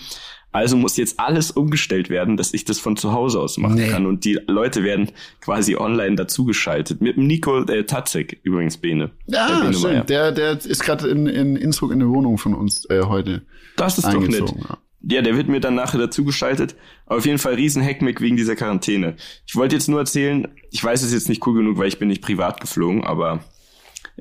[0.52, 3.90] Also muss jetzt alles umgestellt werden, dass ich das von zu Hause aus machen Nee.
[3.90, 4.06] kann.
[4.08, 7.02] Und die Leute werden quasi online dazugeschaltet.
[7.02, 9.12] Mit dem Nico äh, Tatzek übrigens, Bene.
[9.28, 10.06] Ja, Der Bene.
[10.06, 13.44] Der, der ist gerade in, in Innsbruck in der Wohnung von uns äh, heute.
[13.76, 14.50] Das ist doch nett.
[14.50, 14.78] ja.
[15.02, 16.76] Ja, der wird mir dann nachher dazugeschaltet.
[17.06, 19.16] Aber auf jeden Fall riesen Hackmeck wegen dieser Quarantäne.
[19.48, 22.10] Ich wollte jetzt nur erzählen, ich weiß es jetzt nicht cool genug, weil ich bin
[22.10, 23.40] nicht privat geflogen, aber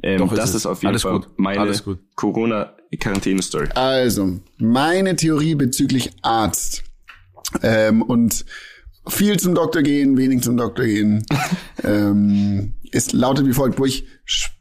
[0.03, 0.57] ähm, Doch, ist das es.
[0.57, 1.29] ist auf jeden Alles Fall gut.
[1.37, 1.99] meine Alles gut.
[2.17, 3.69] Corona-Quarantäne-Story.
[3.75, 6.85] Also, meine Theorie bezüglich Arzt.
[7.63, 8.45] Ähm, und
[9.09, 11.25] viel zum Doktor gehen, wenig zum Doktor gehen.
[11.85, 14.07] ähm, es lautet wie folgt, wo ich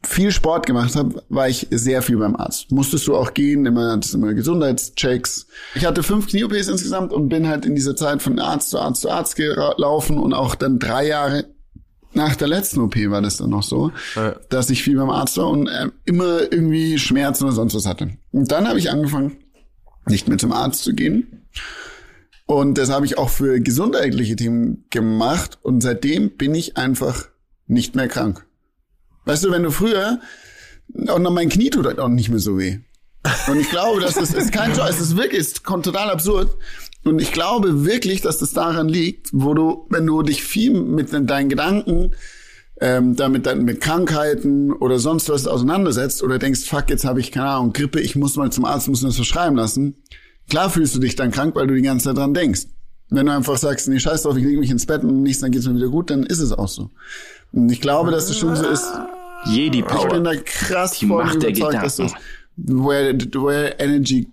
[0.06, 2.70] viel Sport gemacht habe, war ich sehr viel beim Arzt.
[2.70, 5.46] Musstest du auch gehen, immer, hattest immer Gesundheitschecks.
[5.74, 9.02] Ich hatte fünf Knie-OPs insgesamt und bin halt in dieser Zeit von Arzt zu Arzt
[9.02, 11.46] zu Arzt gelaufen und auch dann drei Jahre
[12.18, 14.36] nach der letzten OP war das dann noch so, Ja.
[14.50, 18.10] dass ich viel beim Arzt war und äh, immer irgendwie Schmerzen oder sonst was hatte.
[18.32, 19.36] Und dann habe ich angefangen,
[20.06, 21.46] nicht mehr zum Arzt zu gehen.
[22.46, 25.58] Und das habe ich auch für gesundheitliche Themen gemacht.
[25.62, 27.28] Und seitdem bin ich einfach
[27.66, 28.46] nicht mehr krank.
[29.26, 30.20] Weißt du, wenn du früher,
[30.94, 32.78] und noch mein Knie tut halt auch nicht mehr so weh.
[33.48, 36.56] Und ich glaube, dass das ist kein Job, es ist wirklich, es ist total absurd.
[37.08, 41.12] Und ich glaube wirklich, dass das daran liegt, wo du, wenn du dich viel mit
[41.12, 42.12] deinen Gedanken,
[42.80, 47.32] ähm, damit dann mit Krankheiten oder sonst was auseinandersetzt oder denkst, fuck, jetzt habe ich
[47.32, 49.96] keine Ahnung, Grippe, ich muss mal zum Arzt, muss mir das verschreiben lassen.
[50.48, 52.66] Klar fühlst du dich dann krank, weil du die ganze Zeit dran denkst.
[53.10, 55.52] Wenn du einfach sagst, nee, scheiß drauf, ich lege mich ins Bett und nächsten Tag
[55.52, 56.90] geht's mir wieder gut, dann ist es auch so.
[57.52, 58.86] Und ich glaube, dass es schon so ist.
[59.46, 60.08] Jedi Ich Power.
[60.10, 62.12] bin da krass Die von Macht überzeugt, dass das,
[62.56, 64.28] where, where energy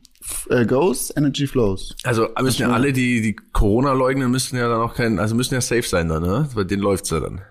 [0.49, 1.95] äh, goes, energy flows.
[2.03, 5.53] Also müssen ja alle, die die Corona leugnen, müssen ja dann auch kein, also müssen
[5.53, 6.49] ja safe sein dann, ne?
[6.55, 7.41] Bei denen läuft's ja dann.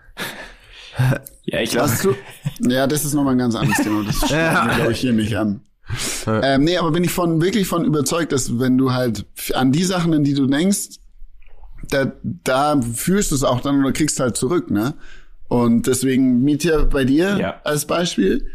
[1.47, 2.17] Ja, ich glaube?
[2.61, 4.03] Ja, das ist nochmal ein ganz anderes Thema.
[4.05, 5.61] Das wir, glaube ich, hier nicht an.
[6.27, 9.85] Ähm, nee, aber bin ich von wirklich von überzeugt, dass wenn du halt an die
[9.85, 11.01] Sachen, an die du denkst,
[11.91, 14.95] da, da fühlst du es auch dann oder kriegst halt zurück, ne?
[15.49, 17.61] Und deswegen, Mietja, bei dir Ja.
[17.65, 18.47] als Beispiel,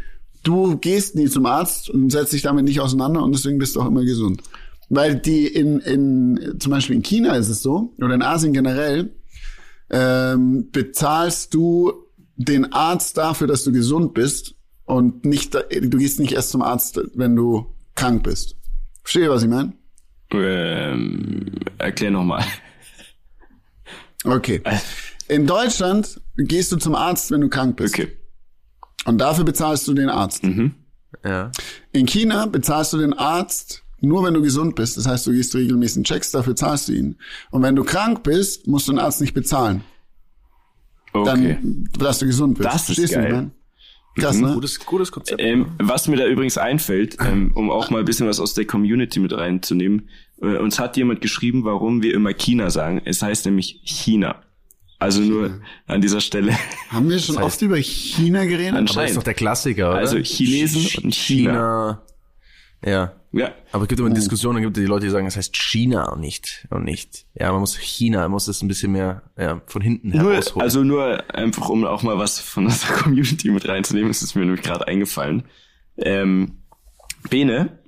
[0.42, 3.80] du gehst nie zum Arzt und setzt dich damit nicht auseinander und deswegen bist du
[3.80, 4.42] auch immer gesund.
[4.88, 9.14] Weil die in, in zum Beispiel in China ist es so, oder in Asien generell,
[9.90, 11.92] ähm, bezahlst du
[12.36, 17.00] den Arzt dafür, dass du gesund bist und nicht, du gehst nicht erst zum Arzt,
[17.14, 18.56] wenn du krank bist.
[19.02, 19.72] Verstehe, was ich meine?
[20.32, 21.46] ähm,
[21.78, 22.44] erklär nochmal.
[24.24, 24.62] Okay.
[25.28, 27.94] In Deutschland gehst du zum Arzt, wenn du krank bist.
[27.94, 28.19] Okay.
[29.04, 30.42] Und dafür bezahlst du den Arzt.
[31.24, 31.50] Ja.
[31.92, 34.96] In China bezahlst du den Arzt nur, wenn du gesund bist.
[34.96, 37.16] Das heißt, du gehst regelmäßig Checks, dafür zahlst du ihn.
[37.50, 39.82] Und wenn du krank bist, musst du den Arzt nicht bezahlen.
[41.12, 41.58] Okay.
[41.60, 42.66] Dann, dass du gesund bist.
[42.66, 43.32] Das ist Verstehst du, geil.
[43.32, 43.50] meine?
[44.16, 44.52] Krass, ne?
[44.54, 45.40] Gutes, gutes Konzept.
[45.40, 48.64] Ähm, was mir da übrigens einfällt, ähm, um auch mal ein bisschen was aus der
[48.64, 50.08] Community mit reinzunehmen,
[50.42, 53.00] äh, uns hat jemand geschrieben, warum wir immer China sagen.
[53.04, 54.42] Es heißt nämlich China.
[55.00, 56.56] Also nur an dieser Stelle.
[56.90, 58.74] Haben wir schon oft über China geredet?
[58.74, 59.16] Aber das ist anscheinend.
[59.16, 59.98] doch der Klassiker, oder?
[59.98, 62.02] Also Chinesen Ch- und China.
[62.84, 63.14] Ja.
[63.32, 66.10] Ja, Aber es gibt immer Diskussionen, gibt es die Leute, die sagen, es heißt China
[66.10, 67.26] und nicht, und nicht.
[67.34, 70.62] Ja, man muss China, man muss das ein bisschen mehr, ja, von hinten nur, herausholen.
[70.62, 74.44] also nur einfach, um auch mal was von unserer Community mit reinzunehmen, es ist mir
[74.44, 75.44] nämlich gerade eingefallen.
[75.96, 76.58] Ähm,
[77.28, 77.78] Bene,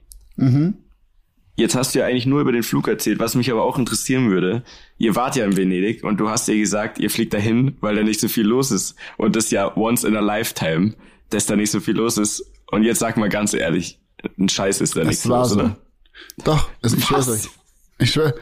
[1.63, 4.31] jetzt hast du ja eigentlich nur über den Flug erzählt, was mich aber auch interessieren
[4.31, 4.63] würde.
[4.99, 8.03] Ihr wart ja in Venedig und du hast ja gesagt, ihr fliegt dahin, weil da
[8.03, 8.97] nicht so viel los ist.
[9.17, 10.95] Und das ist ja once in a lifetime,
[11.31, 12.45] dass da nicht so viel los ist.
[12.71, 13.99] Und jetzt sag mal ganz ehrlich,
[14.39, 15.61] ein Scheiß ist da nichts los, so.
[15.61, 15.77] oder?
[16.45, 17.49] Doch, es, ich schwör's euch.
[17.99, 18.35] Ich schwör,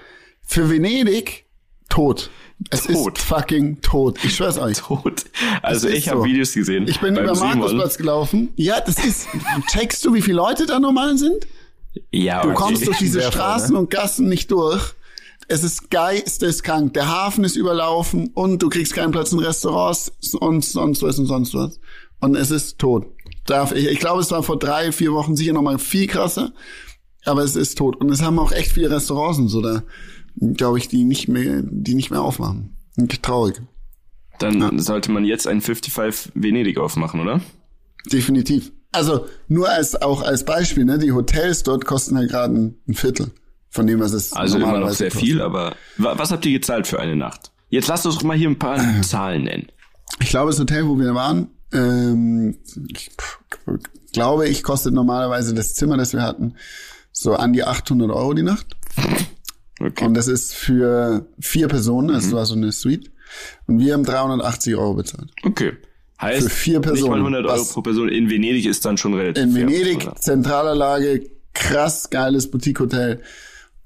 [0.42, 1.46] für Venedig,
[1.88, 2.30] tot.
[2.68, 3.18] Es Tot.
[3.18, 4.18] ist fucking tot.
[4.22, 4.78] Ich schwör's euch.
[4.82, 5.24] Tot.
[5.62, 6.26] Also ich habe so.
[6.26, 6.86] Videos gesehen.
[6.88, 7.34] Ich bin über.
[7.34, 8.52] Markusplatz gelaufen.
[8.56, 9.28] Ja, das ist,
[9.70, 11.46] checkst du, wie viele Leute da normal sind?
[12.10, 14.94] Ja, Du kommst durch diese voll, Straßen und Gassen nicht durch.
[15.48, 16.94] Es ist geisteskrank.
[16.94, 21.26] Der Hafen ist überlaufen und du kriegst keinen Platz in Restaurants und sonst was und
[21.26, 21.80] sonst was.
[22.20, 23.06] Und es ist tot.
[23.46, 26.52] Darf ich, ich glaube, es war vor drei, vier Wochen sicher noch mal viel krasser.
[27.24, 27.96] Aber es ist tot.
[27.96, 29.82] Und es haben auch echt viele Restaurants und so da,
[30.36, 32.76] glaube ich, die nicht mehr, die nicht mehr aufmachen.
[33.22, 33.60] Traurig.
[34.38, 37.40] Dann sollte man jetzt ein 55 Venedig aufmachen, oder?
[38.10, 38.72] Definitiv.
[38.92, 40.98] Also nur als auch als Beispiel, ne?
[40.98, 43.30] Die Hotels dort kosten halt gerade ein, Viertel
[43.68, 45.12] von dem, was es Also immer noch sehr kostet.
[45.28, 47.52] viel, aber wa- was habt ihr gezahlt für eine Nacht?
[47.68, 49.68] Jetzt lasst uns doch mal hier ein paar Zahlen nennen.
[50.20, 53.10] Ich glaube, das Hotel, wo wir waren, ähm, ich
[54.12, 56.56] glaube ich, kostet normalerweise das Zimmer, das wir hatten,
[57.12, 58.66] so an die 800 Euro die Nacht.
[59.80, 60.04] Okay.
[60.04, 63.12] Und das ist für vier Personen, also war so eine Suite.
[63.68, 65.30] Und wir haben 380 Euro bezahlt.
[65.44, 65.74] okay.
[66.20, 67.18] Heißt, Für vier nicht mal Personen.
[67.34, 68.08] 100 Euro pro Person.
[68.08, 70.16] In Venedig ist dann schon relativ In fair, Venedig, sagen.
[70.20, 71.22] zentraler Lage,
[71.54, 73.20] krass geiles Boutique-Hotel.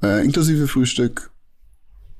[0.03, 1.31] Äh, inklusive Frühstück.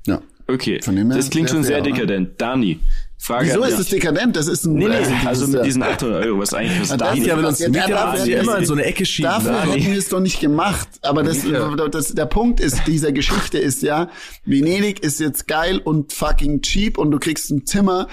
[0.07, 0.21] Ja.
[0.47, 1.91] Okay, Von dem her das klingt sehr schon sehr fair, oder?
[1.93, 2.39] dekadent.
[2.39, 2.79] Dani,
[3.17, 4.35] Frage Wieso ist es dekadent?
[4.35, 4.73] Das ist ein.
[4.75, 7.19] Nee, nee, äh, also das mit ist, diesen 800 Euro, was eigentlich was das- Dani...
[7.21, 9.31] Mietja will uns, Ja, will uns hätten immer wir- in so eine Ecke schieben.
[9.31, 9.71] Dafür ne?
[9.73, 10.87] hätten wir es doch nicht gemacht.
[11.01, 11.39] Aber das,
[11.91, 14.09] das, der Punkt ist, dieser Geschichte ist ja,
[14.45, 18.07] Venedig ist jetzt geil und fucking cheap und du kriegst ein Zimmer,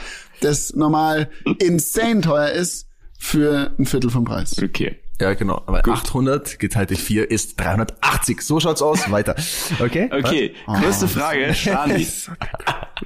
[0.45, 2.89] das normal insane teuer ist,
[3.23, 4.61] für ein Viertel vom Preis.
[4.63, 4.97] Okay.
[5.21, 5.63] Ja, genau.
[5.67, 8.41] Aber 800 geteilt durch 4 ist 380.
[8.43, 9.09] So schaut's aus.
[9.11, 9.37] Weiter.
[9.79, 10.11] Okay?
[10.13, 12.05] Okay, größte Frage, Dani.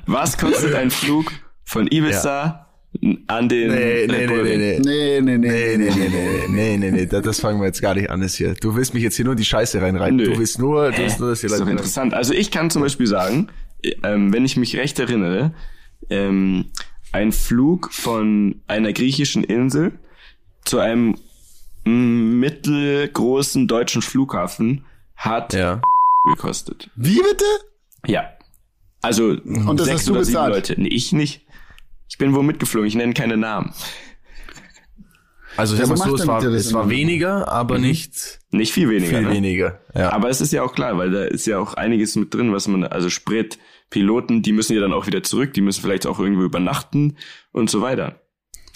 [0.07, 1.31] Was kostet ein Flug
[1.65, 2.67] von Ibiza
[3.27, 3.71] an den...
[3.71, 4.79] Nee, nee, nee, nee, nee.
[4.79, 5.37] Nee, nee, nee.
[5.39, 8.23] Nee, nee, nee, nee, nee, nee, nee, das, das fangen wir jetzt gar nicht an,
[8.23, 8.55] das hier.
[8.55, 10.17] Du willst mich jetzt hier nur in die Scheiße reinreiten.
[10.17, 10.25] Nö.
[10.33, 11.73] Du willst nur, du willst nur, dass die ist doch Leute...
[11.73, 12.15] interessant.
[12.15, 13.49] Also ich kann zum Beispiel sagen,
[14.03, 15.53] ähm, wenn ich mich recht erinnere,
[16.09, 16.67] ähm,
[17.13, 19.99] ein Flug von einer griechischen Insel
[20.65, 21.17] zu einem
[21.85, 24.85] mittelgroßen deutschen Flughafen
[25.17, 25.81] hat Ja.
[26.25, 26.91] gekostet.
[26.97, 27.45] Wie bitte?
[28.07, 28.25] Ja.
[29.03, 30.55] Also Und das sechs hast du oder sieben bezahlt?
[30.69, 30.81] Leute.
[30.81, 31.47] Nee, ich nicht.
[32.09, 33.73] Ich bin wohl mitgeflogen, ich nenne keine Namen.
[35.57, 38.89] Also ich Ja, sag mal so, es war, es war weniger, aber nicht Nicht viel
[38.91, 39.19] weniger.
[39.19, 39.31] viel ne?
[39.35, 39.81] weniger.
[39.95, 40.13] Ja.
[40.13, 42.69] Aber es ist ja auch klar, weil da ist ja auch einiges mit drin, was
[42.69, 43.59] man, also Sprit,
[43.91, 47.17] Piloten, die müssen ja dann auch wieder zurück, die müssen vielleicht auch irgendwo übernachten
[47.53, 48.21] und so weiter.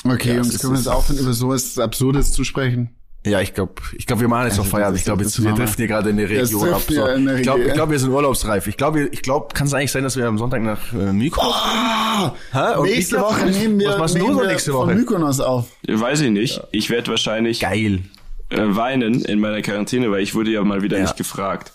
[0.04, 2.96] Okay, Ja, Jungs, können wir jetzt aufhören, über sowas Absurdes zu sprechen?
[3.26, 4.98] Ja, ich glaube, ich glaub, wir machen jetzt noch Also, Feierabend.
[4.98, 6.80] Ich glaube, jetzt wir driften hier gerade in die Jetzt Region ab.
[6.88, 6.94] So.
[7.04, 8.66] der Ich glaube, ich glaub, wir sind urlaubsreif.
[8.66, 11.52] Ich glaube, ich glaube, kann es eigentlich sein, dass wir am Sonntag nach äh, Mykonos?
[11.54, 12.78] Ah, Hä?
[12.78, 14.94] Und nächste ich- Woche nehmen wir, Was machst nehmen wir nächste von Woche?
[14.94, 15.66] Mykonos auf.
[15.86, 16.62] Weiß ich nicht.
[16.72, 18.00] Ich werde wahrscheinlich Geil.
[18.48, 21.02] äh, weinen in meiner Quarantäne, weil ich wurde ja mal wieder Ja.
[21.02, 21.72] nicht gefragt.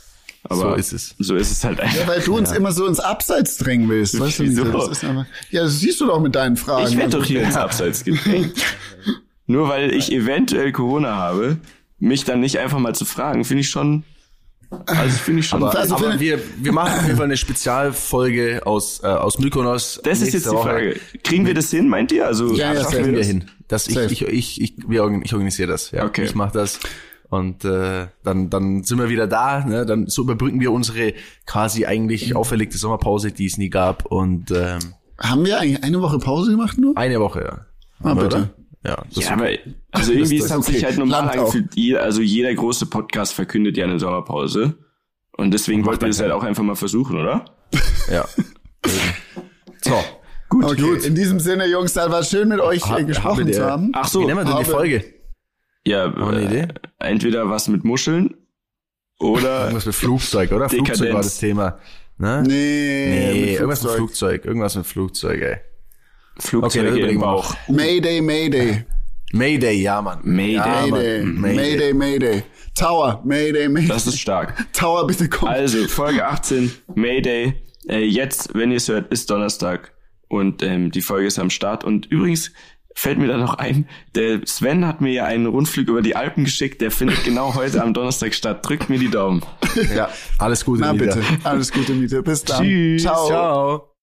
[0.49, 1.15] Aber So ist es.
[1.19, 1.97] So ist es halt einfach.
[2.01, 4.19] Ja, weil du uns immer so ins Abseits drängen willst.
[4.19, 4.43] Weißt du?
[4.43, 4.63] Wieso?
[4.65, 6.87] Das ist einfach, ja, das siehst du doch mit deinen Fragen.
[6.87, 8.53] Ich werde doch hier ins Abseits gedrängt.
[9.47, 11.57] Nur weil ich eventuell Corona habe,
[11.99, 14.03] mich dann nicht einfach mal zu fragen, finde ich schon,
[14.87, 15.63] also finde ich schon.
[15.63, 20.01] Aber, Also aber wir, wir machen auf jeden Fall eine Spezialfolge aus, äh, aus Mykonos.
[20.03, 20.69] das ist jetzt die Woche.
[20.69, 20.99] Frage.
[21.23, 22.25] Kriegen wir das hin, meint ihr?
[22.25, 23.27] Also Ja, ja, kriegen wir das?
[23.27, 23.51] hin.
[23.67, 25.91] Das ich, ich, ich, ich, wir, ich organisiere das.
[25.91, 26.05] Ja.
[26.05, 26.23] Okay.
[26.25, 26.79] Ich mache das.
[27.29, 29.65] Und äh, dann, dann sind wir wieder da.
[29.65, 29.85] Ne?
[29.85, 31.13] Dann so überbrücken wir unsere
[31.45, 34.05] quasi eigentlich auferlegte Sommerpause, die es nie gab.
[34.05, 34.79] Und ähm,
[35.19, 36.95] Haben wir eigentlich eine Woche Pause gemacht nur?
[36.97, 37.65] eine Woche, ja.
[38.03, 38.35] Ah, bitte.
[38.37, 38.49] Oder?
[38.85, 39.49] Ja, das Ja, aber
[39.91, 40.71] also irgendwie das ist es okay.
[40.73, 41.51] sich halt normal.
[41.73, 44.75] Jeder, also jeder große Podcast verkündet ja eine Sommerpause.
[45.37, 47.45] Und deswegen wollten wir das halt auch einfach mal versuchen, oder?
[48.11, 48.25] ja.
[49.81, 49.95] so.
[50.47, 51.07] Gut, okay.
[51.07, 53.89] In diesem Sinne, Jungs, das war schön mit euch Ha- äh, gesprochen zu haben.
[53.93, 55.03] Ach so, Wie nennen wir denn die Folge?
[55.87, 56.67] Ja, äh, Idee?
[56.99, 58.35] entweder was mit Muscheln
[59.19, 60.69] oder Irgendwas mit Flugzeug, oder?
[60.69, 61.13] Flugzeug Dekadenz.
[61.13, 61.79] war das Thema.
[62.17, 62.43] Ne?
[62.47, 63.97] Nee, Nee, mit irgendwas mit Flugzeug.
[63.97, 64.45] Flugzeug.
[64.45, 65.57] Irgendwas mit Flugzeug, ey.
[66.39, 67.55] Flugzeuge Okay, im Bauch.
[67.67, 68.85] Mayday, Mayday.
[69.31, 70.19] Mayday, ja, Mann.
[70.23, 70.55] Mayday.
[70.55, 70.91] Ja, Mann.
[70.91, 71.55] Mayday, Mayday.
[71.55, 72.43] Mayday, Mayday.
[72.73, 73.87] Tower, Mayday, Mayday.
[73.87, 74.53] Das ist stark.
[74.73, 75.49] Tower, bitte komm.
[75.49, 77.61] Also, Folge 18, Mayday.
[77.87, 79.93] Äh, jetzt, wenn ihr es hört, ist Donnerstag
[80.27, 81.83] und ähm, die Folge ist am Start.
[81.83, 82.51] Und übrigens
[82.95, 86.45] fällt mir da noch ein, der Sven hat mir ja einen Rundflug über die Alpen
[86.45, 88.67] geschickt, der findet genau heute am Donnerstag statt.
[88.67, 89.43] Drückt mir die Daumen.
[89.93, 90.81] Ja, alles Gute.
[90.81, 91.21] Na bitte.
[91.43, 92.23] Alles Gute, Miete.
[92.23, 92.63] Bis dann.
[92.63, 93.03] Tschüss.
[93.03, 93.27] Ciao.
[93.27, 93.89] Ciao.